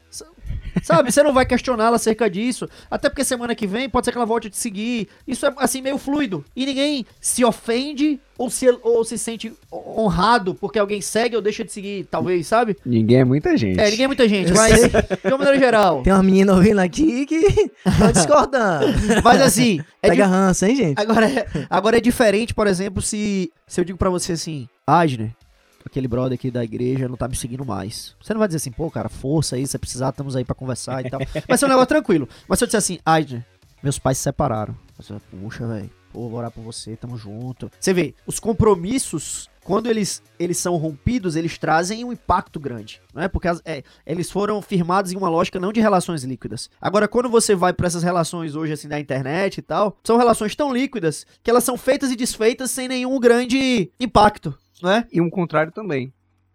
Sabe, 0.83 1.11
você 1.11 1.21
não 1.23 1.33
vai 1.33 1.45
questioná-la 1.45 1.95
acerca 1.95 2.29
disso. 2.29 2.67
Até 2.89 3.09
porque 3.09 3.23
semana 3.23 3.53
que 3.55 3.67
vem 3.67 3.89
pode 3.89 4.05
ser 4.05 4.11
que 4.11 4.17
ela 4.17 4.25
volte 4.25 4.47
a 4.47 4.49
te 4.51 4.57
seguir. 4.57 5.07
Isso 5.27 5.45
é 5.45 5.53
assim 5.57 5.81
meio 5.81 5.97
fluido. 5.97 6.43
E 6.55 6.65
ninguém 6.65 7.05
se 7.19 7.43
ofende 7.45 8.19
ou 8.37 8.49
se, 8.49 8.69
ou 8.83 9.03
se 9.03 9.17
sente 9.17 9.51
honrado 9.71 10.55
porque 10.55 10.79
alguém 10.79 11.01
segue 11.01 11.35
ou 11.35 11.41
deixa 11.41 11.63
de 11.63 11.71
seguir, 11.71 12.05
talvez, 12.09 12.47
sabe? 12.47 12.77
Ninguém 12.85 13.17
é 13.19 13.23
muita 13.25 13.55
gente. 13.57 13.79
É, 13.79 13.89
ninguém 13.89 14.05
é 14.05 14.07
muita 14.07 14.27
gente, 14.29 14.49
Eu 14.49 14.55
mas 14.55 14.79
sei. 14.79 14.89
de 14.89 15.27
uma 15.27 15.37
maneira 15.39 15.59
geral. 15.59 16.01
Tem 16.03 16.13
uma 16.13 16.23
menina 16.23 16.53
ouvindo 16.53 16.79
aqui 16.79 17.25
que 17.25 17.69
tá 17.97 18.11
discordando. 18.11 18.87
Mas 19.23 19.41
assim, 19.41 19.79
é 20.01 20.09
Pega 20.09 20.23
di- 20.25 20.29
ranço, 20.29 20.65
hein, 20.65 20.75
gente? 20.75 20.99
agora, 20.99 21.29
é, 21.29 21.45
agora 21.69 21.97
é 21.97 22.01
diferente, 22.01 22.53
por 22.53 22.67
exemplo, 22.67 23.01
se, 23.01 23.51
se 23.67 23.81
eu 23.81 23.85
digo 23.85 23.97
pra 23.97 24.09
você 24.09 24.33
assim, 24.33 24.67
Agner, 24.87 25.31
aquele 25.89 26.07
brother 26.07 26.33
aqui 26.35 26.49
da 26.51 26.63
igreja 26.63 27.07
não 27.07 27.17
tá 27.17 27.27
me 27.27 27.35
seguindo 27.35 27.65
mais. 27.65 28.15
Você 28.21 28.33
não 28.33 28.39
vai 28.39 28.47
dizer 28.47 28.57
assim, 28.57 28.71
pô, 28.71 28.89
cara, 28.89 29.09
força 29.09 29.55
aí, 29.55 29.65
se 29.67 29.77
precisar, 29.77 30.09
estamos 30.09 30.35
aí 30.35 30.45
pra 30.45 30.55
conversar 30.55 31.05
e 31.05 31.09
tal. 31.09 31.19
Vai 31.47 31.57
ser 31.57 31.65
um 31.65 31.69
negócio 31.69 31.87
tranquilo. 31.87 32.27
Mas 32.47 32.59
se 32.59 32.63
eu 32.63 32.67
disser 32.67 32.77
assim, 32.77 32.99
Agner, 33.05 33.45
meus 33.83 33.97
pais 33.99 34.17
se 34.17 34.23
separaram. 34.23 34.75
Você, 34.97 35.13
puxa, 35.31 35.65
velho, 35.67 35.89
pô, 36.13 36.29
vou 36.29 36.39
orar 36.39 36.51
por 36.51 36.61
você, 36.63 36.95
tamo 36.95 37.17
junto. 37.17 37.71
Você 37.79 37.93
vê, 37.93 38.13
os 38.27 38.39
compromissos, 38.39 39.49
quando 39.63 39.87
eles, 39.89 40.21
eles 40.39 40.57
são 40.57 40.75
rompidos, 40.77 41.35
eles 41.35 41.57
trazem 41.57 42.03
um 42.03 42.11
impacto 42.11 42.59
grande, 42.59 43.01
não 43.13 43.21
é? 43.21 43.27
Porque 43.27 43.47
as- 43.47 43.61
é, 43.65 43.83
eles 44.05 44.29
foram 44.31 44.61
firmados 44.61 45.11
em 45.11 45.15
uma 45.17 45.29
lógica 45.29 45.59
não 45.59 45.71
de 45.71 45.79
relações 45.79 46.23
líquidas. 46.23 46.69
Agora, 46.81 47.07
quando 47.07 47.29
você 47.29 47.55
vai 47.55 47.71
pra 47.73 47.87
essas 47.87 48.03
relações 48.03 48.55
hoje, 48.55 48.73
assim, 48.73 48.87
da 48.87 48.99
internet 48.99 49.57
e 49.57 49.61
tal, 49.61 49.97
são 50.03 50.17
relações 50.17 50.55
tão 50.55 50.73
líquidas 50.73 51.25
que 51.43 51.49
elas 51.49 51.63
são 51.63 51.77
feitas 51.77 52.11
e 52.11 52.15
desfeitas 52.15 52.71
sem 52.71 52.87
nenhum 52.87 53.19
grande 53.19 53.91
impacto. 53.99 54.57
Não 54.81 54.91
é? 54.91 55.07
E 55.11 55.21
um 55.21 55.29
contrário 55.29 55.71
também. 55.71 56.11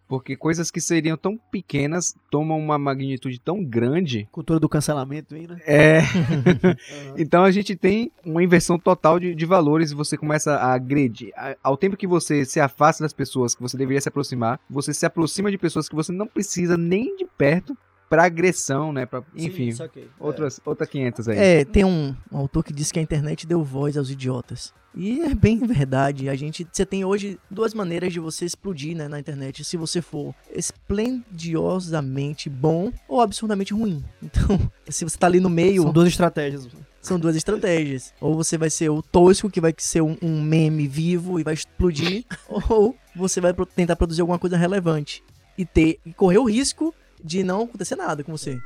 Porque 0.07 0.37
coisas 0.37 0.71
que 0.71 0.81
seriam 0.81 1.17
tão 1.17 1.39
pequenas 1.51 2.15
tomam 2.31 2.59
uma 2.59 2.79
magnitude 2.79 3.41
tão 3.41 3.65
grande. 3.65 4.29
Cultura 4.31 4.61
do 4.61 4.69
cancelamento 4.69 5.35
aí, 5.35 5.47
né? 5.47 5.59
É. 5.67 6.01
então 7.17 7.43
a 7.43 7.51
gente 7.51 7.75
tem 7.75 8.13
uma 8.25 8.43
inversão 8.43 8.79
total 8.79 9.19
de, 9.19 9.35
de 9.35 9.47
valores 9.47 9.91
e 9.91 9.95
você 9.95 10.17
começa 10.17 10.57
a 10.57 10.75
agredir. 10.75 11.33
Ao 11.63 11.77
tempo 11.77 11.97
que 11.97 12.07
você 12.07 12.45
se 12.45 12.61
afasta 12.61 13.03
das 13.03 13.13
pessoas 13.13 13.55
que 13.55 13.63
você 13.63 13.77
deveria 13.77 14.01
se 14.01 14.09
aproximar, 14.09 14.61
você 14.69 14.93
se 14.93 15.07
aproxima 15.07 15.51
de 15.51 15.59
pessoas 15.59 15.89
que 15.89 15.95
você 15.95 16.13
não 16.13 16.27
precisa 16.27 16.77
nem 16.77 17.17
de 17.17 17.25
perto 17.25 17.77
pra 18.15 18.25
agressão, 18.25 18.93
né? 18.93 19.07
Pra, 19.07 19.23
enfim, 19.35 19.71
Sim, 19.71 19.77
saquei. 19.77 20.09
outras, 20.19 20.61
outras 20.65 20.89
500 20.89 21.29
aí. 21.29 21.39
É, 21.39 21.65
tem 21.65 21.85
um, 21.85 22.15
um 22.31 22.39
autor 22.39 22.63
que 22.65 22.73
diz 22.73 22.91
que 22.93 22.99
a 22.99 23.03
internet 23.03 23.47
deu 23.47 23.63
voz 23.63 23.97
aos 23.97 24.11
idiotas. 24.11 24.73
E 24.97 25.23
é 25.23 25.35
bem 25.35 25.59
verdade. 25.59 26.29
A 26.29 26.37
gente, 26.37 26.65
você 26.71 26.87
tem 26.87 27.05
hoje 27.05 27.37
duas 27.51 27.75
maneiras 27.75 28.13
de 28.13 28.21
você 28.21 28.45
explodir, 28.45 28.97
né, 28.97 29.09
na 29.09 29.19
internet. 29.19 29.65
Se 29.65 29.77
você 29.77 30.01
for 30.01 30.33
esplendiosamente 30.53 32.49
bom 32.49 32.93
ou 33.09 33.21
absurdamente 33.21 33.73
ruim. 33.75 34.05
Então, 34.23 34.59
se 34.89 35.05
você 35.05 35.19
tá 35.19 35.27
ali 35.27 35.41
no 35.41 35.51
meio, 35.51 35.83
São 35.83 35.93
duas 35.93 36.09
estratégias. 36.09 36.69
são 37.01 37.19
duas 37.19 37.35
estratégias. 37.37 38.15
Ou 38.21 38.35
você 38.37 38.57
vai 38.57 38.71
ser 38.71 38.89
o 38.91 39.03
tosco, 39.03 39.51
que 39.51 39.61
vai 39.61 39.75
ser 39.79 40.01
um, 40.01 40.17
um 40.23 40.41
meme 40.41 40.87
vivo 40.87 41.41
e 41.41 41.43
vai 41.43 41.55
explodir, 41.55 42.25
ou 42.69 42.97
você 43.17 43.41
vai 43.41 43.53
pro- 43.53 43.67
tentar 43.67 43.97
produzir 43.97 44.21
alguma 44.21 44.39
coisa 44.39 44.57
relevante 44.57 45.25
e 45.59 45.65
ter 45.65 45.99
e 46.07 46.13
correr 46.13 46.39
o 46.39 46.45
risco 46.45 46.95
de 47.25 47.43
não 47.43 47.63
acontecer 47.63 47.97
nada 47.97 48.23
com 48.23 48.33
você. 48.33 48.61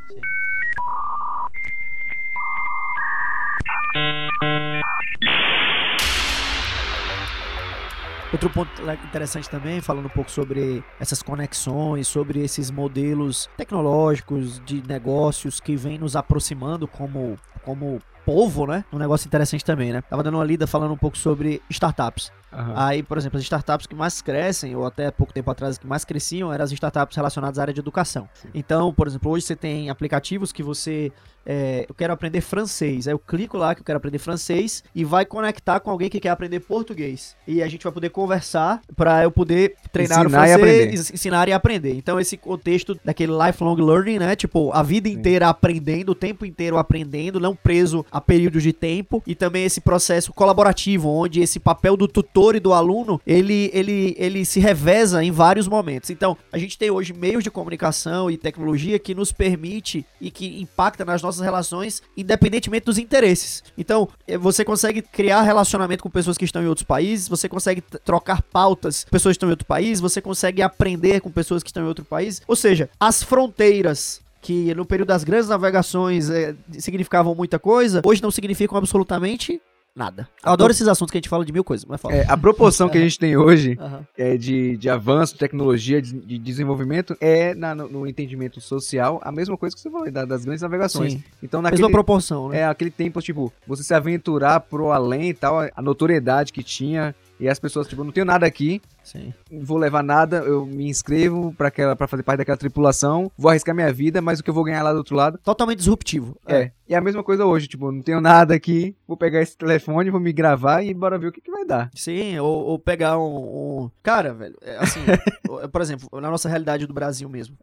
Outro 8.30 8.50
ponto 8.50 8.70
interessante 9.06 9.48
também, 9.48 9.80
falando 9.80 10.04
um 10.04 10.10
pouco 10.10 10.30
sobre 10.30 10.84
essas 11.00 11.22
conexões, 11.22 12.06
sobre 12.06 12.44
esses 12.44 12.70
modelos 12.70 13.48
tecnológicos 13.56 14.60
de 14.66 14.82
negócios 14.86 15.60
que 15.60 15.74
vêm 15.76 15.96
nos 15.96 16.14
aproximando 16.14 16.86
como, 16.86 17.38
como 17.64 18.02
povo, 18.28 18.66
né? 18.66 18.84
Um 18.92 18.98
negócio 18.98 19.26
interessante 19.26 19.64
também, 19.64 19.90
né? 19.90 20.02
Tava 20.02 20.22
dando 20.22 20.34
uma 20.34 20.44
lida 20.44 20.66
falando 20.66 20.92
um 20.92 20.96
pouco 20.98 21.16
sobre 21.16 21.62
startups. 21.70 22.30
Aham. 22.52 22.72
Aí, 22.76 23.02
por 23.02 23.16
exemplo, 23.16 23.38
as 23.38 23.42
startups 23.42 23.86
que 23.86 23.94
mais 23.94 24.20
crescem, 24.20 24.74
ou 24.76 24.84
até 24.86 25.10
pouco 25.10 25.32
tempo 25.32 25.50
atrás 25.50 25.78
que 25.78 25.86
mais 25.86 26.04
cresciam, 26.04 26.52
eram 26.52 26.64
as 26.64 26.72
startups 26.72 27.16
relacionadas 27.16 27.58
à 27.58 27.62
área 27.62 27.72
de 27.74 27.80
educação. 27.80 28.28
Então, 28.54 28.92
por 28.92 29.06
exemplo, 29.06 29.30
hoje 29.30 29.46
você 29.46 29.56
tem 29.56 29.88
aplicativos 29.90 30.52
que 30.52 30.62
você. 30.62 31.10
é, 31.46 31.86
eu 31.88 31.94
quero 31.94 32.12
aprender 32.12 32.40
francês. 32.42 33.06
Aí 33.08 33.14
eu 33.14 33.18
clico 33.18 33.56
lá 33.56 33.74
que 33.74 33.80
eu 33.80 33.84
quero 33.84 33.96
aprender 33.96 34.18
francês 34.18 34.84
e 34.94 35.04
vai 35.04 35.24
conectar 35.24 35.80
com 35.80 35.90
alguém 35.90 36.08
que 36.10 36.20
quer 36.20 36.28
aprender 36.30 36.60
português. 36.60 37.34
E 37.46 37.62
a 37.62 37.68
gente 37.68 37.82
vai 37.84 37.92
poder 37.92 38.10
conversar 38.10 38.80
para 38.96 39.22
eu 39.22 39.30
poder 39.30 39.74
treinar 39.92 40.18
o 40.22 40.26
Ensinar 40.26 40.48
e 40.48 40.52
francês, 40.58 40.92
ens- 41.00 41.10
ensinar 41.14 41.48
e 41.48 41.52
aprender. 41.52 41.94
Então, 41.96 42.18
esse 42.20 42.36
contexto 42.36 42.98
daquele 43.04 43.32
lifelong 43.32 43.76
learning, 43.76 44.18
né? 44.18 44.36
Tipo, 44.36 44.70
a 44.72 44.82
vida 44.82 45.08
inteira 45.08 45.48
aprendendo, 45.48 46.10
o 46.12 46.14
tempo 46.14 46.44
inteiro 46.46 46.76
aprendendo, 46.78 47.38
não 47.40 47.54
preso 47.56 48.04
a 48.10 48.17
períodos 48.20 48.62
de 48.62 48.72
tempo. 48.72 49.22
E 49.26 49.34
também 49.34 49.64
esse 49.64 49.80
processo 49.80 50.32
colaborativo, 50.32 51.08
onde 51.08 51.40
esse 51.40 51.58
papel 51.58 51.96
do 51.96 52.08
tutor 52.08 52.54
e 52.56 52.60
do 52.60 52.72
aluno, 52.72 53.20
ele, 53.26 53.70
ele, 53.72 54.14
ele 54.18 54.44
se 54.44 54.60
reveza 54.60 55.22
em 55.22 55.30
vários 55.30 55.68
momentos. 55.68 56.10
Então, 56.10 56.36
a 56.52 56.58
gente 56.58 56.78
tem 56.78 56.90
hoje 56.90 57.12
meios 57.12 57.44
de 57.44 57.50
comunicação 57.50 58.30
e 58.30 58.36
tecnologia 58.36 58.98
que 58.98 59.14
nos 59.14 59.32
permite 59.32 60.04
e 60.20 60.30
que 60.30 60.60
impacta 60.60 61.04
nas 61.04 61.22
nossas 61.22 61.42
relações, 61.42 62.02
independentemente 62.16 62.86
dos 62.86 62.98
interesses. 62.98 63.62
Então, 63.76 64.08
eh, 64.26 64.38
você 64.38 64.64
consegue 64.64 65.02
criar 65.02 65.42
relacionamento 65.42 66.02
com 66.02 66.10
pessoas 66.10 66.36
que 66.36 66.44
estão 66.44 66.62
em 66.62 66.66
outros 66.66 66.86
países, 66.86 67.28
você 67.28 67.48
consegue 67.48 67.80
trocar 67.80 68.42
pautas 68.42 69.04
com 69.04 69.10
pessoas 69.10 69.34
que 69.34 69.36
estão 69.36 69.48
em 69.48 69.52
outro 69.52 69.66
país, 69.66 70.00
você 70.00 70.20
consegue 70.20 70.62
aprender 70.62 71.20
com 71.20 71.30
pessoas 71.30 71.62
que 71.62 71.70
estão 71.70 71.82
em 71.82 71.86
outro 71.86 72.04
país. 72.04 72.42
Ou 72.46 72.56
seja, 72.56 72.88
as 72.98 73.22
fronteiras 73.22 74.20
que 74.40 74.74
no 74.74 74.84
período 74.84 75.08
das 75.08 75.24
grandes 75.24 75.48
navegações 75.48 76.30
eh, 76.30 76.54
significavam 76.72 77.34
muita 77.34 77.58
coisa, 77.58 78.02
hoje 78.04 78.22
não 78.22 78.30
significam 78.30 78.76
absolutamente 78.78 79.60
nada. 79.96 80.28
Eu 80.46 80.52
adoro 80.52 80.70
esses 80.70 80.86
assuntos 80.86 81.10
que 81.10 81.18
a 81.18 81.20
gente 81.20 81.28
fala 81.28 81.44
de 81.44 81.52
mil 81.52 81.64
coisas, 81.64 81.84
mas 81.84 82.00
fala. 82.00 82.14
É, 82.14 82.24
a 82.28 82.36
proporção 82.36 82.88
que 82.88 82.96
a 82.96 83.00
gente 83.00 83.18
tem 83.18 83.36
hoje 83.36 83.76
Aham. 83.82 84.06
é, 84.16 84.36
de, 84.36 84.76
de 84.76 84.88
avanço, 84.88 85.36
tecnologia, 85.36 86.00
de, 86.00 86.12
de 86.12 86.38
desenvolvimento, 86.38 87.16
é 87.20 87.52
na- 87.52 87.74
no, 87.74 87.88
no 87.88 88.06
entendimento 88.06 88.60
social 88.60 89.20
a 89.24 89.32
mesma 89.32 89.56
coisa 89.56 89.74
que 89.74 89.82
você 89.82 89.90
falou, 89.90 90.08
da- 90.10 90.24
das 90.24 90.44
grandes 90.44 90.62
navegações. 90.62 91.14
Sim. 91.14 91.24
Então, 91.42 91.60
Mesma 91.60 91.72
naquele, 91.76 91.90
proporção, 91.92 92.50
né? 92.50 92.60
é, 92.60 92.66
aquele 92.66 92.92
tempo, 92.92 93.20
tipo, 93.20 93.52
você 93.66 93.82
se 93.82 93.92
aventurar 93.92 94.60
pro 94.60 94.92
além 94.92 95.30
e 95.30 95.34
tal, 95.34 95.58
a 95.74 95.82
notoriedade 95.82 96.52
que 96.52 96.62
tinha, 96.62 97.12
e 97.40 97.48
as 97.48 97.58
pessoas, 97.58 97.86
tipo, 97.86 98.02
não 98.04 98.12
tenho 98.12 98.26
nada 98.26 98.46
aqui, 98.46 98.80
Sim. 99.02 99.32
não 99.50 99.64
vou 99.64 99.78
levar 99.78 100.02
nada, 100.02 100.38
eu 100.38 100.64
me 100.66 100.88
inscrevo 100.88 101.52
pra, 101.56 101.68
aquela, 101.68 101.94
pra 101.96 102.06
fazer 102.06 102.22
parte 102.22 102.38
daquela 102.38 102.56
tripulação, 102.56 103.30
vou 103.36 103.50
arriscar 103.50 103.74
minha 103.74 103.92
vida, 103.92 104.20
mas 104.20 104.40
o 104.40 104.44
que 104.44 104.50
eu 104.50 104.54
vou 104.54 104.64
ganhar 104.64 104.82
lá 104.82 104.92
do 104.92 104.98
outro 104.98 105.14
lado 105.16 105.38
Totalmente 105.38 105.78
disruptivo. 105.78 106.36
é. 106.46 106.72
E 106.88 106.94
é 106.94 106.96
a 106.96 107.02
mesma 107.02 107.22
coisa 107.22 107.44
hoje, 107.44 107.68
tipo, 107.68 107.92
não 107.92 108.00
tenho 108.00 108.18
nada 108.18 108.54
aqui, 108.54 108.96
vou 109.06 109.14
pegar 109.14 109.42
esse 109.42 109.54
telefone, 109.54 110.08
vou 110.10 110.18
me 110.18 110.32
gravar 110.32 110.82
e 110.82 110.94
bora 110.94 111.18
ver 111.18 111.26
o 111.26 111.32
que, 111.32 111.40
que 111.42 111.50
vai 111.50 111.62
dar. 111.62 111.90
Sim, 111.94 112.38
ou, 112.38 112.64
ou 112.64 112.78
pegar 112.78 113.18
um, 113.18 113.82
um- 113.84 113.90
Cara, 114.02 114.32
velho, 114.32 114.56
é 114.62 114.78
assim, 114.78 115.00
por 115.70 115.82
exemplo, 115.82 116.08
na 116.18 116.30
nossa 116.30 116.48
realidade 116.48 116.86
do 116.86 116.94
Brasil 116.94 117.28
mesmo, 117.28 117.58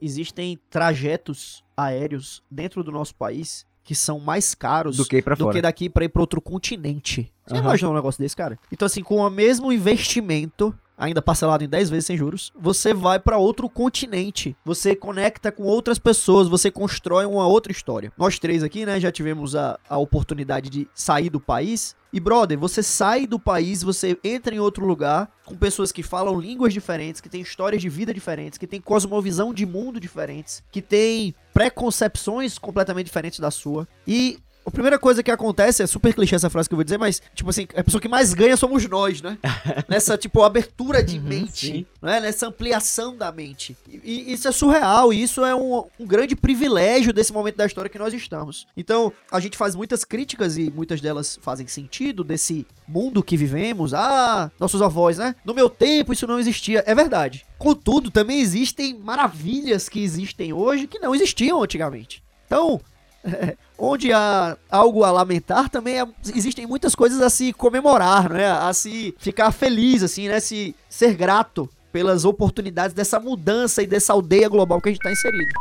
existem 0.00 0.58
trajetos 0.68 1.64
aéreos 1.76 2.42
dentro 2.50 2.82
do 2.82 2.90
nosso 2.92 3.14
país 3.14 3.64
que 3.84 3.94
são 3.94 4.18
mais 4.18 4.54
caros 4.54 4.96
Do 4.96 5.04
que 5.04 5.20
pra 5.22 5.34
do 5.34 5.44
fora. 5.44 5.54
que 5.54 5.62
daqui 5.62 5.88
pra 5.90 6.04
ir 6.04 6.08
pra 6.08 6.22
outro 6.22 6.40
continente. 6.40 7.30
Você 7.46 7.54
Aham. 7.54 7.64
imagina 7.64 7.90
um 7.90 7.94
negócio 7.94 8.20
desse, 8.22 8.34
cara? 8.34 8.58
Então, 8.72 8.86
assim, 8.86 9.02
com 9.02 9.16
o 9.18 9.30
mesmo 9.30 9.70
investimento, 9.70 10.74
ainda 10.96 11.20
parcelado 11.20 11.64
em 11.64 11.68
10 11.68 11.90
vezes 11.90 12.06
sem 12.06 12.16
juros, 12.16 12.52
você 12.58 12.94
vai 12.94 13.18
pra 13.18 13.38
outro 13.38 13.68
continente. 13.68 14.56
Você 14.64 14.94
conecta 14.94 15.50
com 15.50 15.64
outras 15.64 15.98
pessoas, 15.98 16.48
você 16.48 16.70
constrói 16.70 17.26
uma 17.26 17.46
outra 17.46 17.72
história. 17.72 18.12
Nós 18.16 18.38
três 18.38 18.62
aqui, 18.62 18.86
né, 18.86 19.00
já 19.00 19.10
tivemos 19.10 19.56
a, 19.56 19.78
a 19.88 19.98
oportunidade 19.98 20.70
de 20.70 20.88
sair 20.94 21.30
do 21.30 21.40
país. 21.40 21.96
E, 22.12 22.20
brother, 22.20 22.56
você 22.56 22.80
sai 22.82 23.26
do 23.26 23.40
país, 23.40 23.82
você 23.82 24.16
entra 24.22 24.54
em 24.54 24.60
outro 24.60 24.86
lugar 24.86 25.28
com 25.44 25.56
pessoas 25.56 25.90
que 25.90 26.02
falam 26.02 26.38
línguas 26.38 26.72
diferentes, 26.72 27.20
que 27.20 27.28
têm 27.28 27.40
histórias 27.40 27.82
de 27.82 27.88
vida 27.88 28.14
diferentes, 28.14 28.56
que 28.56 28.68
têm 28.68 28.80
cosmovisão 28.80 29.52
de 29.52 29.66
mundo 29.66 29.98
diferentes, 29.98 30.62
que 30.70 30.80
têm 30.80 31.34
preconcepções 31.52 32.56
completamente 32.56 33.06
diferentes 33.06 33.40
da 33.40 33.50
sua. 33.50 33.88
E 34.06 34.38
a 34.66 34.70
primeira 34.70 34.98
coisa 34.98 35.22
que 35.22 35.30
acontece, 35.30 35.82
é 35.82 35.86
super 35.86 36.14
clichê 36.14 36.34
essa 36.34 36.48
frase 36.48 36.68
que 36.68 36.74
eu 36.74 36.76
vou 36.76 36.84
dizer, 36.84 36.98
mas, 36.98 37.20
tipo 37.34 37.50
assim, 37.50 37.66
a 37.76 37.84
pessoa 37.84 38.00
que 38.00 38.08
mais 38.08 38.32
ganha 38.32 38.56
somos 38.56 38.88
nós, 38.88 39.20
né? 39.20 39.38
Nessa, 39.88 40.16
tipo, 40.16 40.42
abertura 40.42 41.02
de 41.02 41.18
mente, 41.20 41.66
sim. 41.66 41.86
né? 42.00 42.20
Nessa 42.20 42.46
ampliação 42.48 43.16
da 43.16 43.30
mente. 43.30 43.76
E, 43.88 44.30
e 44.30 44.32
isso 44.32 44.48
é 44.48 44.52
surreal, 44.52 45.12
e 45.12 45.22
isso 45.22 45.44
é 45.44 45.54
um, 45.54 45.84
um 46.00 46.06
grande 46.06 46.34
privilégio 46.34 47.12
desse 47.12 47.32
momento 47.32 47.56
da 47.56 47.66
história 47.66 47.90
que 47.90 47.98
nós 47.98 48.14
estamos. 48.14 48.66
Então, 48.76 49.12
a 49.30 49.38
gente 49.38 49.56
faz 49.56 49.74
muitas 49.74 50.04
críticas 50.04 50.56
e 50.56 50.70
muitas 50.70 51.00
delas 51.00 51.38
fazem 51.42 51.66
sentido 51.66 52.24
desse 52.24 52.66
mundo 52.88 53.22
que 53.22 53.36
vivemos. 53.36 53.92
Ah, 53.92 54.50
nossos 54.58 54.80
avós, 54.80 55.18
né? 55.18 55.34
No 55.44 55.54
meu 55.54 55.68
tempo 55.68 56.12
isso 56.12 56.26
não 56.26 56.38
existia. 56.38 56.82
É 56.86 56.94
verdade. 56.94 57.44
Contudo, 57.58 58.10
também 58.10 58.40
existem 58.40 58.98
maravilhas 58.98 59.88
que 59.88 60.02
existem 60.02 60.52
hoje 60.52 60.86
que 60.86 60.98
não 60.98 61.14
existiam 61.14 61.62
antigamente. 61.62 62.22
Então, 62.46 62.80
onde 63.78 64.12
há 64.12 64.56
algo 64.70 65.04
a 65.04 65.10
lamentar, 65.10 65.68
também 65.68 66.00
é- 66.00 66.06
existem 66.34 66.66
muitas 66.66 66.94
coisas 66.94 67.20
a 67.20 67.30
se 67.30 67.52
comemorar, 67.52 68.30
né? 68.30 68.50
A 68.50 68.72
se 68.72 69.14
ficar 69.18 69.50
feliz, 69.52 70.02
assim, 70.02 70.28
né? 70.28 70.40
Se 70.40 70.74
ser 70.88 71.14
grato 71.14 71.68
pelas 71.92 72.24
oportunidades 72.24 72.94
dessa 72.94 73.20
mudança 73.20 73.82
e 73.82 73.86
dessa 73.86 74.12
aldeia 74.12 74.48
global 74.48 74.80
que 74.80 74.88
a 74.88 74.92
gente 74.92 75.00
está 75.00 75.12
inserido. 75.12 75.52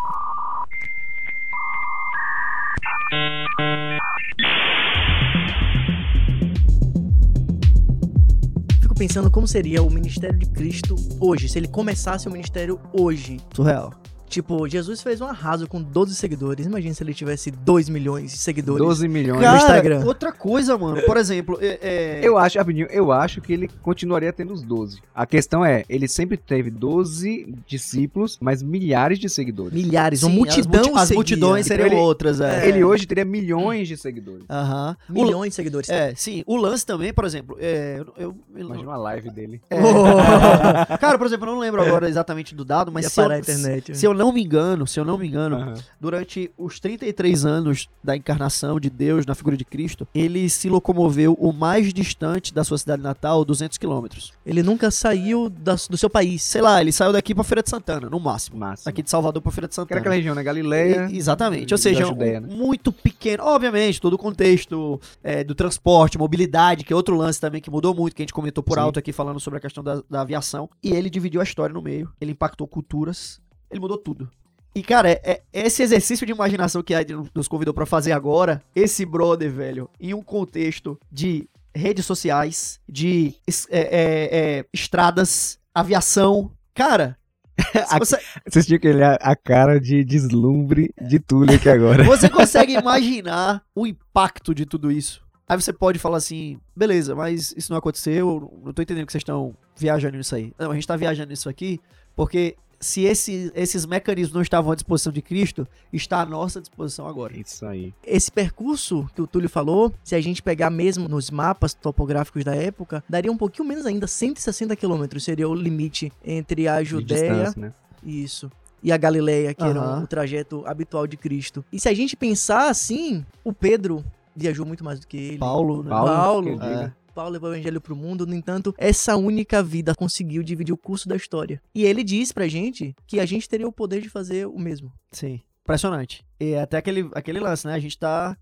Fico 8.81 8.95
pensando 8.95 9.29
como 9.29 9.47
seria 9.47 9.83
o 9.83 9.89
ministério 9.89 10.37
de 10.37 10.47
Cristo 10.47 10.95
hoje, 11.19 11.47
se 11.47 11.59
ele 11.59 11.67
começasse 11.67 12.27
o 12.27 12.31
ministério 12.31 12.79
hoje. 12.91 13.39
Surreal. 13.53 13.93
Tipo, 14.33 14.67
Jesus 14.67 14.99
fez 15.03 15.21
um 15.21 15.25
arraso 15.27 15.67
com 15.67 15.79
12 15.79 16.15
seguidores. 16.15 16.65
Imagina 16.65 16.91
se 16.93 17.03
ele 17.03 17.13
tivesse 17.13 17.51
2 17.51 17.87
milhões 17.87 18.31
de 18.31 18.37
seguidores. 18.39 18.83
12 18.83 19.07
milhões. 19.07 19.41
Cara, 19.41 19.57
Instagram. 19.57 20.03
outra 20.05 20.31
coisa, 20.31 20.75
mano. 20.77 21.01
Por 21.03 21.17
exemplo, 21.17 21.59
é, 21.61 21.77
é- 21.81 22.19
Eu 22.23 22.37
acho, 22.37 22.57
rapidinho, 22.57 22.87
eu 22.89 23.11
acho 23.11 23.39
que 23.41 23.53
ele 23.53 23.69
continuaria 23.83 24.33
tendo 24.33 24.51
os 24.53 24.63
12. 24.63 24.99
A 25.13 25.25
questão 25.27 25.63
é, 25.63 25.83
ele 25.87 26.07
sempre 26.07 26.35
teve 26.35 26.71
12 26.71 27.53
discípulos, 27.67 28.37
mas 28.41 28.63
milhares 28.63 29.19
de 29.19 29.29
seguidores. 29.29 29.73
Milhares, 29.73 30.23
uma 30.23 30.31
Sim, 30.31 30.37
multidão 30.37 30.81
as, 30.81 30.87
multi- 30.87 30.99
as 31.01 31.11
multidões 31.11 31.65
seriam 31.67 31.85
Então 31.87 31.97
ele- 31.99 32.05
outras, 32.07 32.41
é. 32.41 32.67
Ele 32.67 32.83
hoje 32.83 33.05
teria 33.05 33.25
milhões 33.25 33.87
de 33.87 33.97
seguidores. 33.97 34.43
Aham. 34.49 34.97
O- 35.09 35.13
Milhões 35.13 35.49
de 35.49 35.55
seguidores. 35.55 35.89
É, 35.89 36.13
sim. 36.15 36.43
O 36.47 36.55
lance 36.55 36.85
também, 36.85 37.13
por 37.13 37.25
exemplo, 37.25 37.57
é, 37.59 37.97
eu, 37.99 38.05
eu- 38.17 38.35
eu- 38.55 38.61
Imagina 38.65 38.89
uma 38.89 38.97
live 38.97 39.29
dele. 39.29 39.61
É. 39.69 39.77
Cara, 40.97 41.17
por 41.17 41.27
exemplo, 41.27 41.47
eu 41.47 41.53
não 41.53 41.59
lembro 41.59 41.81
agora 41.81 42.07
exatamente 42.07 42.55
do 42.55 42.63
dado, 42.63 42.91
mas 42.91 43.03
Ia 43.05 43.09
se 43.09 43.19
eu, 43.21 43.29
a 43.31 43.37
internet. 43.39 43.97
se 43.97 44.05
eu 44.05 44.13
não 44.13 44.22
me 44.31 44.43
engano, 44.43 44.85
se 44.87 44.99
eu 44.99 45.05
não 45.05 45.17
me 45.17 45.27
engano, 45.27 45.55
Aham. 45.57 45.73
durante 45.99 46.51
os 46.57 46.79
33 46.79 47.45
anos 47.45 47.89
da 48.03 48.15
encarnação 48.15 48.79
de 48.79 48.89
Deus 48.89 49.25
na 49.25 49.35
figura 49.35 49.57
de 49.57 49.65
Cristo, 49.65 50.07
ele 50.13 50.49
se 50.49 50.69
locomoveu 50.69 51.33
o 51.39 51.51
mais 51.51 51.93
distante 51.93 52.53
da 52.53 52.63
sua 52.63 52.77
cidade 52.77 53.01
natal, 53.01 53.43
200 53.43 53.77
quilômetros. 53.77 54.31
Ele 54.45 54.61
nunca 54.63 54.89
saiu 54.91 55.49
da- 55.49 55.75
do 55.89 55.97
seu 55.97 56.09
país. 56.09 56.43
Sei 56.43 56.61
lá, 56.61 56.79
ele 56.81 56.91
saiu 56.91 57.11
daqui 57.11 57.33
pra 57.33 57.43
Feira 57.43 57.63
de 57.63 57.69
Santana, 57.69 58.09
no 58.09 58.19
máximo. 58.19 58.57
Massa. 58.57 58.89
Aqui 58.89 59.01
de 59.01 59.09
Salvador 59.09 59.41
pra 59.41 59.51
Feira 59.51 59.67
de 59.67 59.73
Que 59.73 59.79
era 59.79 59.83
Santana. 59.83 59.99
aquela 59.99 60.15
região, 60.15 60.35
né? 60.35 60.43
Galileia. 60.43 61.07
E- 61.11 61.17
exatamente. 61.17 61.73
Ou 61.73 61.77
seja, 61.77 62.05
Judeia, 62.05 62.39
né? 62.39 62.47
muito 62.53 62.91
pequeno. 62.91 63.43
Obviamente, 63.43 63.99
todo 63.99 64.13
o 64.13 64.17
contexto 64.17 64.99
é, 65.23 65.43
do 65.43 65.55
transporte, 65.55 66.17
mobilidade, 66.17 66.83
que 66.83 66.93
é 66.93 66.95
outro 66.95 67.15
lance 67.15 67.39
também 67.39 67.61
que 67.61 67.69
mudou 67.71 67.93
muito, 67.95 68.15
que 68.15 68.21
a 68.21 68.23
gente 68.23 68.33
comentou 68.33 68.63
por 68.63 68.75
Sim. 68.75 68.81
alto 68.81 68.99
aqui 68.99 69.11
falando 69.11 69.39
sobre 69.39 69.57
a 69.57 69.61
questão 69.61 69.83
da, 69.83 70.01
da 70.09 70.21
aviação. 70.21 70.69
E 70.83 70.91
ele 70.91 71.09
dividiu 71.09 71.41
a 71.41 71.43
história 71.43 71.73
no 71.73 71.81
meio. 71.81 72.11
Ele 72.21 72.31
impactou 72.31 72.67
culturas. 72.67 73.41
Ele 73.73 73.79
mudou 73.79 73.97
tudo. 73.97 74.29
E, 74.75 74.81
cara, 74.81 75.09
é, 75.11 75.21
é- 75.23 75.41
esse 75.51 75.83
exercício 75.83 76.25
de 76.25 76.31
imaginação 76.31 76.81
que 76.81 76.93
a 76.93 77.01
Ed 77.01 77.13
nos 77.33 77.47
convidou 77.47 77.73
pra 77.73 77.85
fazer 77.85 78.11
agora, 78.11 78.61
esse 78.75 79.05
brother, 79.05 79.51
velho, 79.51 79.89
em 79.99 80.13
um 80.13 80.21
contexto 80.21 80.99
de 81.11 81.47
redes 81.75 82.05
sociais, 82.05 82.79
de 82.87 83.35
é, 83.69 83.79
é, 83.79 84.59
é, 84.59 84.65
estradas, 84.71 85.59
aviação. 85.73 86.51
Cara, 86.73 87.17
se 87.87 87.99
você, 87.99 88.17
Vocês 88.47 88.65
tinham 88.65 88.79
que 88.79 88.87
olhar 88.89 89.17
a 89.21 89.35
cara 89.35 89.79
de 89.79 90.03
deslumbre 90.03 90.93
de 90.99 91.19
Túlio 91.19 91.55
aqui 91.55 91.69
agora. 91.69 92.03
Você 92.05 92.29
consegue 92.29 92.73
imaginar 92.73 93.63
o 93.75 93.85
impacto 93.85 94.55
de 94.55 94.65
tudo 94.65 94.91
isso? 94.91 95.21
Aí 95.47 95.59
você 95.59 95.73
pode 95.73 95.99
falar 95.99 96.17
assim, 96.17 96.57
beleza, 96.73 97.13
mas 97.13 97.53
isso 97.57 97.69
não 97.69 97.77
aconteceu, 97.77 98.49
não 98.63 98.71
tô 98.71 98.81
entendendo 98.81 99.05
que 99.05 99.11
vocês 99.11 99.21
estão 99.21 99.53
viajando 99.75 100.17
nisso 100.17 100.33
aí. 100.33 100.53
Não, 100.57 100.71
a 100.71 100.73
gente 100.73 100.87
tá 100.87 100.95
viajando 100.95 101.29
nisso 101.29 101.49
aqui 101.49 101.81
porque 102.15 102.55
se 102.83 103.01
esse- 103.03 103.51
esses 103.55 103.85
mecanismos 103.85 104.33
não 104.33 104.41
estavam 104.41 104.71
à 104.71 104.75
disposição 104.75 105.11
de 105.11 105.21
Cristo, 105.21 105.67
está 105.91 106.21
à 106.21 106.25
nossa 106.25 106.61
disposição 106.61 107.07
agora. 107.07 107.33
Isso 107.35 107.65
aí. 107.65 107.93
Esse 108.05 108.31
percurso 108.31 109.09
que 109.15 109.21
o 109.21 109.27
Túlio 109.27 109.49
falou, 109.49 109.91
se 110.03 110.13
a 110.15 110.21
gente 110.21 110.43
pegar 110.43 110.69
mesmo 110.69 111.07
nos 111.09 111.31
mapas 111.31 111.73
topográficos 111.73 112.43
da 112.43 112.53
época, 112.55 113.03
daria 113.09 113.31
um 113.31 113.37
pouquinho 113.37 113.67
menos 113.67 113.85
ainda, 113.85 114.05
160 114.05 114.75
quilômetros 114.75 115.23
seria 115.23 115.47
o 115.49 115.55
limite 115.55 116.11
entre 116.23 116.67
a 116.67 116.83
Judéia 116.83 117.53
né? 117.57 117.73
Isso. 118.03 118.51
E 118.83 118.91
a 118.91 118.97
Galileia, 118.97 119.53
que 119.53 119.63
era 119.63 119.79
Aham. 119.79 120.03
o 120.03 120.07
trajeto 120.07 120.61
habitual 120.65 121.07
de 121.07 121.15
Cristo. 121.15 121.63
E 121.71 121.79
se 121.79 121.87
a 121.87 121.93
gente 121.93 122.17
pensar 122.17 122.69
assim, 122.69 123.25
o 123.43 123.53
Pedro 123.53 124.03
viajou 124.35 124.65
muito 124.65 124.83
mais 124.83 124.99
do 124.99 125.07
que 125.07 125.15
ele. 125.15 125.37
Paulo, 125.37 125.83
né? 125.83 125.89
Paulo, 125.89 126.57
Paulo. 126.57 126.63
É. 126.63 126.93
Paulo 127.13 127.31
levou 127.31 127.49
o 127.49 127.53
evangelho 127.53 127.79
pro 127.79 127.95
mundo, 127.95 128.25
no 128.25 128.33
entanto, 128.33 128.73
essa 128.77 129.15
única 129.15 129.61
vida 129.61 129.95
conseguiu 129.95 130.43
dividir 130.43 130.73
o 130.73 130.77
curso 130.77 131.07
da 131.07 131.15
história. 131.15 131.61
E 131.73 131.85
ele 131.85 132.03
diz 132.03 132.31
pra 132.31 132.47
gente 132.47 132.95
que 133.07 133.19
a 133.19 133.25
gente 133.25 133.47
teria 133.47 133.67
o 133.67 133.71
poder 133.71 134.01
de 134.01 134.09
fazer 134.09 134.47
o 134.47 134.57
mesmo. 134.57 134.91
Sim. 135.11 135.41
Impressionante. 135.61 136.25
E 136.39 136.55
até 136.55 136.77
aquele, 136.77 137.09
aquele 137.13 137.39
lance, 137.39 137.65
né? 137.65 137.73
A 137.73 137.79
gente 137.79 137.97
tá. 137.97 138.37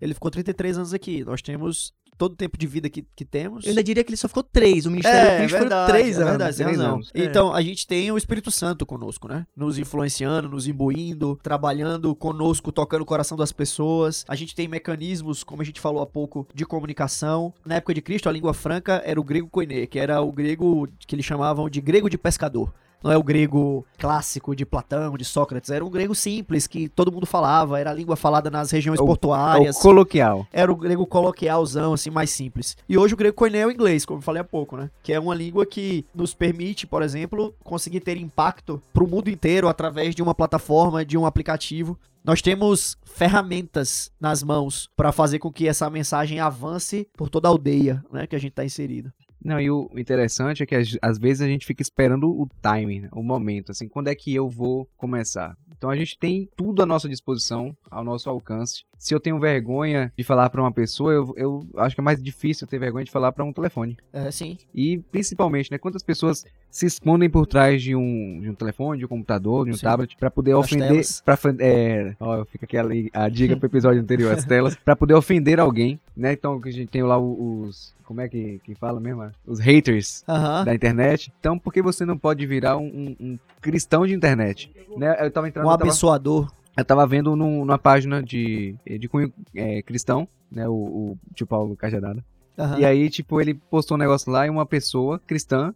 Ele 0.00 0.12
ficou 0.12 0.30
33 0.30 0.78
anos 0.78 0.92
aqui. 0.92 1.24
Nós 1.24 1.40
temos 1.40 1.94
todo 2.16 2.32
o 2.32 2.36
tempo 2.36 2.56
de 2.56 2.66
vida 2.66 2.88
que, 2.88 3.04
que 3.14 3.24
temos. 3.24 3.64
Eu 3.64 3.70
ainda 3.70 3.82
diria 3.82 4.02
que 4.04 4.10
ele 4.10 4.16
só 4.16 4.28
ficou 4.28 4.42
três. 4.42 4.86
O 4.86 4.90
ministério 4.90 5.30
de 5.30 5.36
Cristo 5.36 5.58
foram 5.58 5.86
três 5.86 6.18
é 6.18 6.22
anos. 6.22 6.30
verdade, 6.30 6.56
tem 6.56 6.66
três 6.66 6.78
razão. 6.78 6.94
anos. 6.94 7.10
É. 7.14 7.24
Então, 7.24 7.54
a 7.54 7.62
gente 7.62 7.86
tem 7.86 8.10
o 8.10 8.16
Espírito 8.16 8.50
Santo 8.50 8.86
conosco, 8.86 9.28
né? 9.28 9.46
Nos 9.56 9.78
influenciando, 9.78 10.48
nos 10.48 10.66
imbuindo, 10.66 11.38
trabalhando 11.42 12.14
conosco, 12.14 12.72
tocando 12.72 13.02
o 13.02 13.06
coração 13.06 13.36
das 13.36 13.52
pessoas. 13.52 14.24
A 14.28 14.34
gente 14.34 14.54
tem 14.54 14.68
mecanismos, 14.68 15.42
como 15.44 15.62
a 15.62 15.64
gente 15.64 15.80
falou 15.80 16.02
há 16.02 16.06
pouco, 16.06 16.46
de 16.54 16.64
comunicação. 16.64 17.52
Na 17.64 17.76
época 17.76 17.94
de 17.94 18.02
Cristo, 18.02 18.28
a 18.28 18.32
língua 18.32 18.54
franca 18.54 19.02
era 19.04 19.20
o 19.20 19.24
grego 19.24 19.48
koiné, 19.48 19.86
que 19.86 19.98
era 19.98 20.20
o 20.20 20.32
grego 20.32 20.88
que 21.06 21.14
eles 21.14 21.24
chamavam 21.24 21.68
de 21.68 21.80
grego 21.80 22.08
de 22.08 22.18
pescador. 22.18 22.72
Não 23.04 23.12
é 23.12 23.18
o 23.18 23.22
grego 23.22 23.84
clássico 23.98 24.56
de 24.56 24.64
Platão, 24.64 25.14
de 25.18 25.24
Sócrates, 25.26 25.68
era 25.70 25.84
um 25.84 25.90
grego 25.90 26.14
simples 26.14 26.66
que 26.66 26.88
todo 26.88 27.12
mundo 27.12 27.26
falava, 27.26 27.78
era 27.78 27.90
a 27.90 27.94
língua 27.94 28.16
falada 28.16 28.50
nas 28.50 28.70
regiões 28.70 28.98
É 28.98 29.02
o- 29.02 29.04
É 29.04 29.06
portuárias 29.06 29.76
o 29.76 29.80
coloquial. 29.82 30.46
era 30.50 30.72
o 30.72 30.76
grego 30.76 31.06
coloquialzão, 31.06 31.92
assim, 31.92 32.08
mais 32.08 32.30
simples. 32.30 32.76
E 32.88 32.96
hoje 32.96 33.12
o 33.12 33.16
grego 33.16 33.36
koiné 33.36 33.58
é 33.58 33.66
o 33.66 33.70
inglês, 33.70 34.06
como 34.06 34.18
eu 34.20 34.22
falei 34.22 34.40
há 34.40 34.44
pouco, 34.44 34.76
né? 34.76 34.90
Que 35.02 35.12
é 35.12 35.20
uma 35.20 35.34
língua 35.34 35.66
que 35.66 36.06
nos 36.14 36.32
permite, 36.32 36.86
por 36.86 37.02
exemplo, 37.02 37.54
conseguir 37.62 38.00
ter 38.00 38.16
impacto 38.16 38.80
pro 38.92 39.06
mundo 39.06 39.28
inteiro 39.28 39.68
através 39.68 40.14
de 40.14 40.22
uma 40.22 40.34
plataforma, 40.34 41.04
de 41.04 41.18
um 41.18 41.26
aplicativo. 41.26 41.98
Nós 42.24 42.40
temos 42.40 42.96
ferramentas 43.04 44.10
nas 44.18 44.42
mãos 44.42 44.88
para 44.96 45.12
fazer 45.12 45.38
com 45.38 45.52
que 45.52 45.68
essa 45.68 45.90
mensagem 45.90 46.40
avance 46.40 47.06
por 47.18 47.28
toda 47.28 47.48
a 47.48 47.50
aldeia, 47.50 48.02
né, 48.10 48.26
que 48.26 48.34
a 48.34 48.38
gente 48.38 48.52
tá 48.52 48.64
inserido. 48.64 49.12
Não, 49.44 49.60
e 49.60 49.70
o 49.70 49.90
interessante 49.94 50.62
é 50.62 50.66
que 50.66 50.74
às, 50.74 51.18
vezes 51.18 51.42
a 51.42 51.46
gente 51.46 51.66
fica 51.66 51.82
esperando 51.82 52.30
o 52.30 52.48
timing, 52.62 53.00
né? 53.00 53.08
o 53.12 53.22
momento, 53.22 53.72
assim, 53.72 53.86
quando 53.86 54.08
é 54.08 54.14
que 54.14 54.34
eu 54.34 54.48
vou 54.48 54.88
começar. 54.96 55.54
Então 55.76 55.90
a 55.90 55.96
gente 55.96 56.18
tem 56.18 56.48
tudo 56.56 56.82
à 56.82 56.86
nossa 56.86 57.06
disposição, 57.06 57.76
ao 57.90 58.02
nosso 58.02 58.30
alcance. 58.30 58.84
Se 59.04 59.14
eu 59.14 59.20
tenho 59.20 59.38
vergonha 59.38 60.10
de 60.16 60.24
falar 60.24 60.48
pra 60.48 60.62
uma 60.62 60.72
pessoa, 60.72 61.12
eu, 61.12 61.34
eu 61.36 61.66
acho 61.76 61.94
que 61.94 62.00
é 62.00 62.02
mais 62.02 62.22
difícil 62.22 62.66
ter 62.66 62.78
vergonha 62.78 63.04
de 63.04 63.10
falar 63.10 63.32
pra 63.32 63.44
um 63.44 63.52
telefone. 63.52 63.98
É, 64.10 64.30
sim. 64.30 64.56
E 64.74 64.96
principalmente, 65.12 65.70
né, 65.70 65.76
quantas 65.76 66.02
pessoas 66.02 66.46
se 66.70 66.86
escondem 66.86 67.28
por 67.28 67.46
trás 67.46 67.82
de 67.82 67.94
um, 67.94 68.40
de 68.40 68.48
um 68.48 68.54
telefone, 68.54 69.00
de 69.00 69.04
um 69.04 69.08
computador, 69.08 69.66
de 69.66 69.72
um 69.72 69.76
Sim. 69.76 69.82
tablet, 69.82 70.16
pra 70.16 70.30
poder 70.30 70.52
Das 70.52 70.60
ofender, 70.64 71.04
para 71.22 71.38
é, 71.58 72.16
ó, 72.18 72.46
fica 72.46 72.64
aqui 72.64 72.78
a, 72.78 72.84
a 73.24 73.28
dica 73.28 73.54
pro 73.58 73.66
episódio 73.66 74.00
anterior, 74.00 74.32
as 74.32 74.46
telas, 74.46 74.74
pra 74.74 74.96
poder 74.96 75.12
ofender 75.12 75.60
alguém, 75.60 76.00
né? 76.16 76.32
Então 76.32 76.58
que 76.58 76.70
a 76.70 76.72
gente 76.72 76.88
tem 76.88 77.02
lá 77.02 77.18
os 77.18 77.92
como 78.04 78.22
é 78.22 78.28
que, 78.28 78.58
que 78.64 78.74
fala 78.74 78.98
mesmo? 79.00 79.30
Os 79.46 79.60
haters 79.60 80.24
da 80.64 80.74
internet. 80.74 81.30
Então, 81.40 81.58
por 81.58 81.72
que 81.74 81.82
você 81.82 82.06
não 82.06 82.16
pode 82.16 82.46
virar 82.46 82.78
um, 82.78 82.86
um- 82.86 83.16
um 83.20 83.38
cristão 83.60 84.06
de 84.06 84.14
internet? 84.14 84.70
Né? 84.96 85.14
Eu 85.20 85.30
tava 85.30 85.46
entrando, 85.48 85.66
Um 85.66 85.70
eu 85.70 85.76
tava, 85.78 85.90
abençoador. 85.90 86.50
Eu 86.76 86.84
tava 86.84 87.06
vendo 87.06 87.34
num- 87.36 87.64
numa 87.64 87.78
página 87.78 88.22
de, 88.22 88.74
de 88.98 89.08
cunho 89.08 89.32
é, 89.54 89.82
cristão, 89.82 90.28
né? 90.50 90.68
O, 90.68 90.72
o 90.72 91.18
tio 91.34 91.46
Paulo 91.46 91.76
Cajadada. 91.76 92.24
Aham. 92.58 92.78
E 92.78 92.84
aí, 92.84 93.10
tipo, 93.10 93.40
ele 93.40 93.54
postou 93.54 93.96
um 93.96 93.98
negócio 93.98 94.30
lá 94.30 94.46
e 94.46 94.50
uma 94.50 94.64
pessoa 94.66 95.18
cristã 95.18 95.74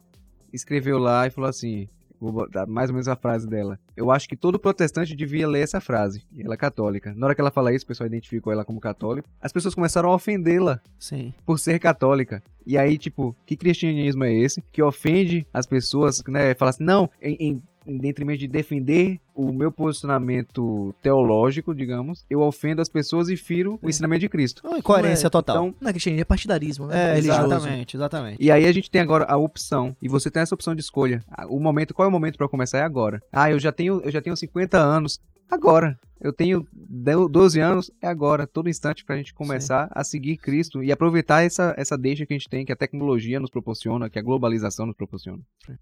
escreveu 0.52 0.98
lá 0.98 1.26
e 1.26 1.30
falou 1.30 1.50
assim: 1.50 1.88
Vou 2.20 2.32
botar 2.32 2.66
mais 2.66 2.90
ou 2.90 2.94
menos 2.94 3.06
a 3.06 3.14
frase 3.14 3.46
dela. 3.48 3.78
Eu 3.96 4.10
acho 4.10 4.28
que 4.28 4.36
todo 4.36 4.58
protestante 4.58 5.14
devia 5.14 5.46
ler 5.46 5.60
essa 5.60 5.80
frase. 5.80 6.24
E 6.34 6.42
ela 6.42 6.54
é 6.54 6.56
católica. 6.56 7.14
Na 7.16 7.26
hora 7.26 7.34
que 7.34 7.40
ela 7.40 7.50
fala 7.50 7.72
isso, 7.72 7.84
o 7.84 7.88
pessoal 7.88 8.08
identificou 8.08 8.52
ela 8.52 8.64
como 8.64 8.80
católica. 8.80 9.28
As 9.40 9.52
pessoas 9.52 9.74
começaram 9.74 10.10
a 10.10 10.14
ofendê-la 10.14 10.80
Sim. 10.98 11.32
por 11.46 11.58
ser 11.60 11.78
católica. 11.78 12.42
E 12.66 12.76
aí, 12.76 12.98
tipo, 12.98 13.36
que 13.46 13.56
cristianismo 13.56 14.24
é 14.24 14.32
esse 14.34 14.60
que 14.72 14.82
ofende 14.82 15.46
as 15.54 15.64
pessoas, 15.64 16.22
né? 16.26 16.54
Fala 16.54 16.70
assim, 16.70 16.82
não, 16.84 17.08
em, 17.22 17.36
em, 17.40 17.62
em 17.88 17.96
detrimento 17.98 18.38
de 18.40 18.46
defender 18.48 19.18
o 19.34 19.52
meu 19.52 19.72
posicionamento 19.72 20.94
teológico, 21.02 21.74
digamos, 21.74 22.24
eu 22.28 22.40
ofendo 22.40 22.82
as 22.82 22.88
pessoas 22.88 23.28
e 23.28 23.36
firo 23.36 23.78
o 23.82 23.88
ensinamento 23.88 24.20
de 24.20 24.28
Cristo. 24.28 24.62
Uma 24.66 24.78
incoerência 24.78 25.30
total. 25.30 25.56
Então, 25.68 25.74
Não 25.80 25.88
é 25.88 25.92
cristianismo, 25.92 26.22
é 26.22 26.24
partidarismo, 26.24 26.86
né? 26.86 27.10
é, 27.10 27.14
Religioso. 27.14 27.46
exatamente, 27.46 27.96
exatamente. 27.96 28.36
E 28.42 28.50
aí 28.50 28.66
a 28.66 28.72
gente 28.72 28.90
tem 28.90 29.00
agora 29.00 29.24
a 29.24 29.36
opção, 29.36 29.96
e 30.02 30.08
você 30.08 30.30
tem 30.30 30.42
essa 30.42 30.54
opção 30.54 30.74
de 30.74 30.80
escolha. 30.80 31.22
Ah, 31.28 31.46
O 31.46 31.58
momento, 31.58 31.94
qual 31.94 32.04
é 32.04 32.08
o 32.08 32.12
momento 32.12 32.36
eu 32.40 32.48
começar? 32.48 32.78
É 32.78 32.82
agora. 32.82 33.22
Ah, 33.32 33.50
eu 33.50 33.58
já 33.58 33.72
tenho, 33.72 34.00
eu 34.04 34.10
já 34.10 34.20
tenho 34.20 34.36
50 34.36 34.76
anos. 34.78 35.20
Agora. 35.50 35.98
Eu 36.20 36.32
tenho 36.32 36.66
de- 36.72 37.28
12 37.30 37.60
anos, 37.60 37.92
é 38.02 38.08
agora, 38.08 38.44
todo 38.44 38.68
instante 38.68 39.04
pra 39.04 39.16
gente 39.16 39.32
começar 39.32 39.88
a 39.92 40.02
seguir 40.02 40.36
Cristo 40.36 40.82
e 40.82 40.90
aproveitar 40.90 41.44
essa, 41.44 41.72
essa 41.78 41.96
deixa 41.96 42.26
que 42.26 42.34
a 42.34 42.36
gente 42.36 42.48
tem, 42.48 42.66
que 42.66 42.72
a 42.72 42.76
tecnologia 42.76 43.38
nos 43.38 43.50
proporciona, 43.50 44.10
que 44.10 44.18
a 44.18 44.22
globalização 44.22 44.84
nos 44.86 44.96
proporciona. 44.96 45.38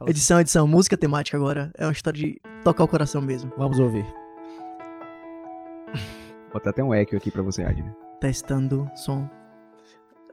Edição, 0.07 0.39
edição, 0.39 0.69
música 0.69 0.95
temática 0.95 1.39
agora. 1.39 1.73
É 1.79 1.87
uma 1.87 1.93
história 1.93 2.21
de 2.21 2.39
tocar 2.63 2.85
o 2.85 2.89
coração 2.89 3.23
mesmo. 3.23 3.51
Vamos 3.57 3.79
ouvir. 3.79 4.05
Vou 6.45 6.53
botar 6.53 6.71
até 6.71 6.85
um 6.85 6.93
eco 6.93 7.17
aqui 7.17 7.31
pra 7.31 7.43
você, 7.43 7.63
Adner. 7.65 7.95
Testando 8.21 8.91
som. 8.95 9.29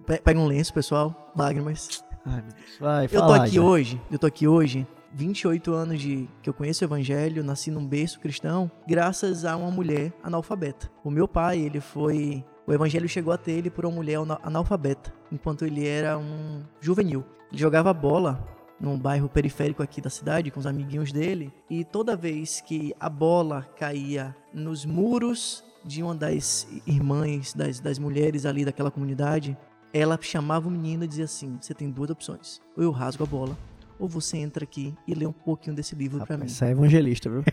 Pe- 0.06 0.20
Pega 0.22 0.40
um 0.40 0.48
lenço, 0.48 0.74
pessoal. 0.74 1.32
Lágrimas. 1.36 2.04
Ai. 2.26 2.44
Vai, 2.80 3.06
Eu 3.06 3.10
tô 3.10 3.20
fala, 3.20 3.44
aqui 3.46 3.60
hoje, 3.60 4.02
eu 4.12 4.20
tô 4.20 4.28
aqui 4.28 4.48
hoje, 4.48 4.86
28 5.14 5.74
anos 5.74 6.02
de 6.02 6.28
que 6.42 6.50
eu 6.50 6.54
conheço 6.54 6.84
o 6.84 6.88
evangelho, 6.88 7.44
nasci 7.44 7.70
num 7.72 7.86
berço 7.86 8.20
cristão, 8.20 8.70
graças 8.88 9.46
a 9.46 9.56
uma 9.56 9.72
mulher 9.72 10.12
analfabeta. 10.24 10.92
O 11.04 11.12
meu 11.12 11.28
pai, 11.28 11.60
ele 11.60 11.80
foi 11.80 12.44
o 12.66 12.72
evangelho 12.72 13.10
chegou 13.10 13.34
até 13.34 13.52
ele 13.52 13.70
por 13.70 13.86
uma 13.86 13.96
mulher 13.96 14.16
ana- 14.16 14.40
analfabeta, 14.42 15.14
enquanto 15.32 15.66
ele 15.66 15.86
era 15.86 16.18
um 16.18 16.64
juvenil. 16.80 17.26
Ele 17.52 17.60
jogava 17.60 17.94
bola 17.94 18.42
num 18.80 18.98
bairro 18.98 19.30
periférico 19.30 19.84
aqui 19.84 20.00
da 20.02 20.10
cidade 20.10 20.50
com 20.50 20.60
os 20.60 20.66
amiguinhos 20.66 21.12
dele, 21.12 21.54
e 21.70 21.84
toda 21.84 22.16
vez 22.16 22.62
que 22.62 22.94
a 23.00 23.10
bola 23.10 23.68
caía 23.78 24.36
nos 24.54 24.86
muros 24.86 25.64
de 25.84 26.02
uma 26.02 26.16
das 26.16 26.66
irmãs, 26.88 27.54
das, 27.54 27.80
das 27.80 28.00
mulheres 28.00 28.46
ali 28.46 28.64
daquela 28.64 28.90
comunidade, 28.90 29.58
ela 29.94 30.18
chamava 30.22 30.68
o 30.68 30.72
menino 30.72 31.04
e 31.04 31.08
dizia 31.08 31.26
assim: 31.26 31.58
Você 31.62 31.74
tem 31.74 31.90
duas 31.90 32.10
opções. 32.10 32.62
Ou 32.76 32.84
eu 32.84 32.92
rasgo 32.92 33.24
a 33.24 33.28
bola, 33.28 33.58
ou 34.00 34.08
você 34.08 34.38
entra 34.38 34.64
aqui 34.64 34.94
e 35.08 35.14
lê 35.14 35.26
um 35.26 35.32
pouquinho 35.32 35.76
desse 35.76 35.96
livro 35.96 36.26
pra 36.26 36.38
mim. 36.38 36.46
Isso 36.46 36.64
é 36.64 36.72
evangelista, 36.72 37.30
viu? 37.30 37.44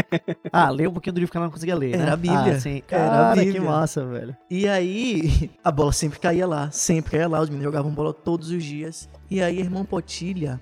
ah, 0.52 0.70
lê 0.70 0.86
um 0.86 0.92
pouquinho 0.92 1.14
do 1.14 1.18
livro 1.20 1.30
que 1.32 1.36
ela 1.36 1.46
não 1.46 1.52
conseguia 1.52 1.76
ler, 1.76 1.96
né? 1.96 2.04
Era 2.04 2.12
a 2.12 2.16
Bíblia. 2.16 2.54
Ah, 2.54 2.60
sim. 2.60 2.82
Era 2.88 3.04
a 3.04 3.10
Cara, 3.10 3.34
que 3.40 3.44
Bíblia. 3.44 3.62
massa, 3.62 4.04
velho. 4.04 4.36
E 4.50 4.68
aí, 4.68 5.50
a 5.62 5.70
bola 5.70 5.92
sempre 5.92 6.18
caía 6.18 6.46
lá, 6.46 6.70
sempre 6.70 7.12
caía 7.12 7.28
lá. 7.28 7.40
Os 7.40 7.48
meninos 7.48 7.64
jogavam 7.64 7.90
bola 7.92 8.12
todos 8.12 8.50
os 8.50 8.64
dias. 8.64 9.08
E 9.30 9.42
aí, 9.42 9.58
a 9.58 9.60
irmã 9.60 9.84
Potilha, 9.84 10.60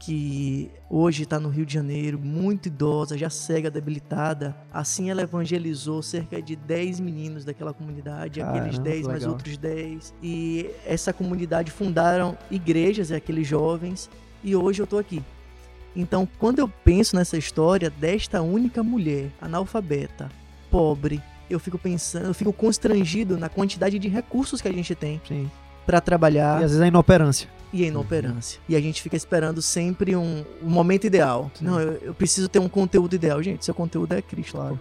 que 0.00 0.70
hoje 0.88 1.24
está 1.24 1.38
no 1.38 1.50
Rio 1.50 1.66
de 1.66 1.74
Janeiro, 1.74 2.18
muito 2.18 2.66
idosa, 2.66 3.18
já 3.18 3.28
cega, 3.28 3.70
debilitada. 3.70 4.56
Assim 4.72 5.10
ela 5.10 5.20
evangelizou 5.20 6.02
cerca 6.02 6.40
de 6.40 6.56
10 6.56 7.00
meninos 7.00 7.44
daquela 7.44 7.74
comunidade, 7.74 8.40
aqueles 8.40 8.78
Caramba, 8.78 8.90
10 8.90 9.06
mais 9.06 9.26
outros 9.26 9.58
10. 9.58 10.14
E 10.22 10.70
essa 10.86 11.12
comunidade 11.12 11.70
fundaram 11.70 12.36
igrejas, 12.50 13.12
aqueles 13.12 13.46
jovens, 13.46 14.08
e 14.42 14.54
hoje 14.56 14.80
eu 14.82 14.86
tô 14.86 14.98
aqui. 14.98 15.22
Então, 15.94 16.28
quando 16.38 16.60
eu 16.60 16.68
penso 16.68 17.16
nessa 17.16 17.36
história 17.36 17.90
desta 17.90 18.40
única 18.42 18.82
mulher, 18.82 19.30
analfabeta, 19.40 20.30
pobre, 20.70 21.20
eu 21.48 21.58
fico 21.58 21.76
pensando, 21.78 22.26
eu 22.26 22.34
fico 22.34 22.52
constrangido 22.52 23.36
na 23.36 23.48
quantidade 23.48 23.98
de 23.98 24.08
recursos 24.08 24.60
que 24.60 24.68
a 24.68 24.72
gente 24.72 24.94
tem 24.94 25.20
para 25.84 26.00
trabalhar 26.00 26.60
E 26.60 26.64
às 26.64 26.70
vezes 26.70 26.80
a 26.80 26.86
inoperância. 26.86 27.48
e 27.72 27.82
a 27.82 27.88
inoperância. 27.88 28.60
E 28.68 28.76
a 28.76 28.80
gente 28.80 29.02
fica 29.02 29.16
esperando 29.16 29.60
sempre 29.60 30.14
um, 30.14 30.44
um 30.62 30.70
momento 30.70 31.06
ideal. 31.08 31.50
Sim. 31.54 31.64
Não, 31.64 31.80
eu, 31.80 31.92
eu 32.02 32.14
preciso 32.14 32.48
ter 32.48 32.60
um 32.60 32.68
conteúdo 32.68 33.14
ideal. 33.14 33.42
Gente, 33.42 33.64
seu 33.64 33.74
conteúdo 33.74 34.12
é 34.12 34.22
Cristo. 34.22 34.52
Claro. 34.52 34.78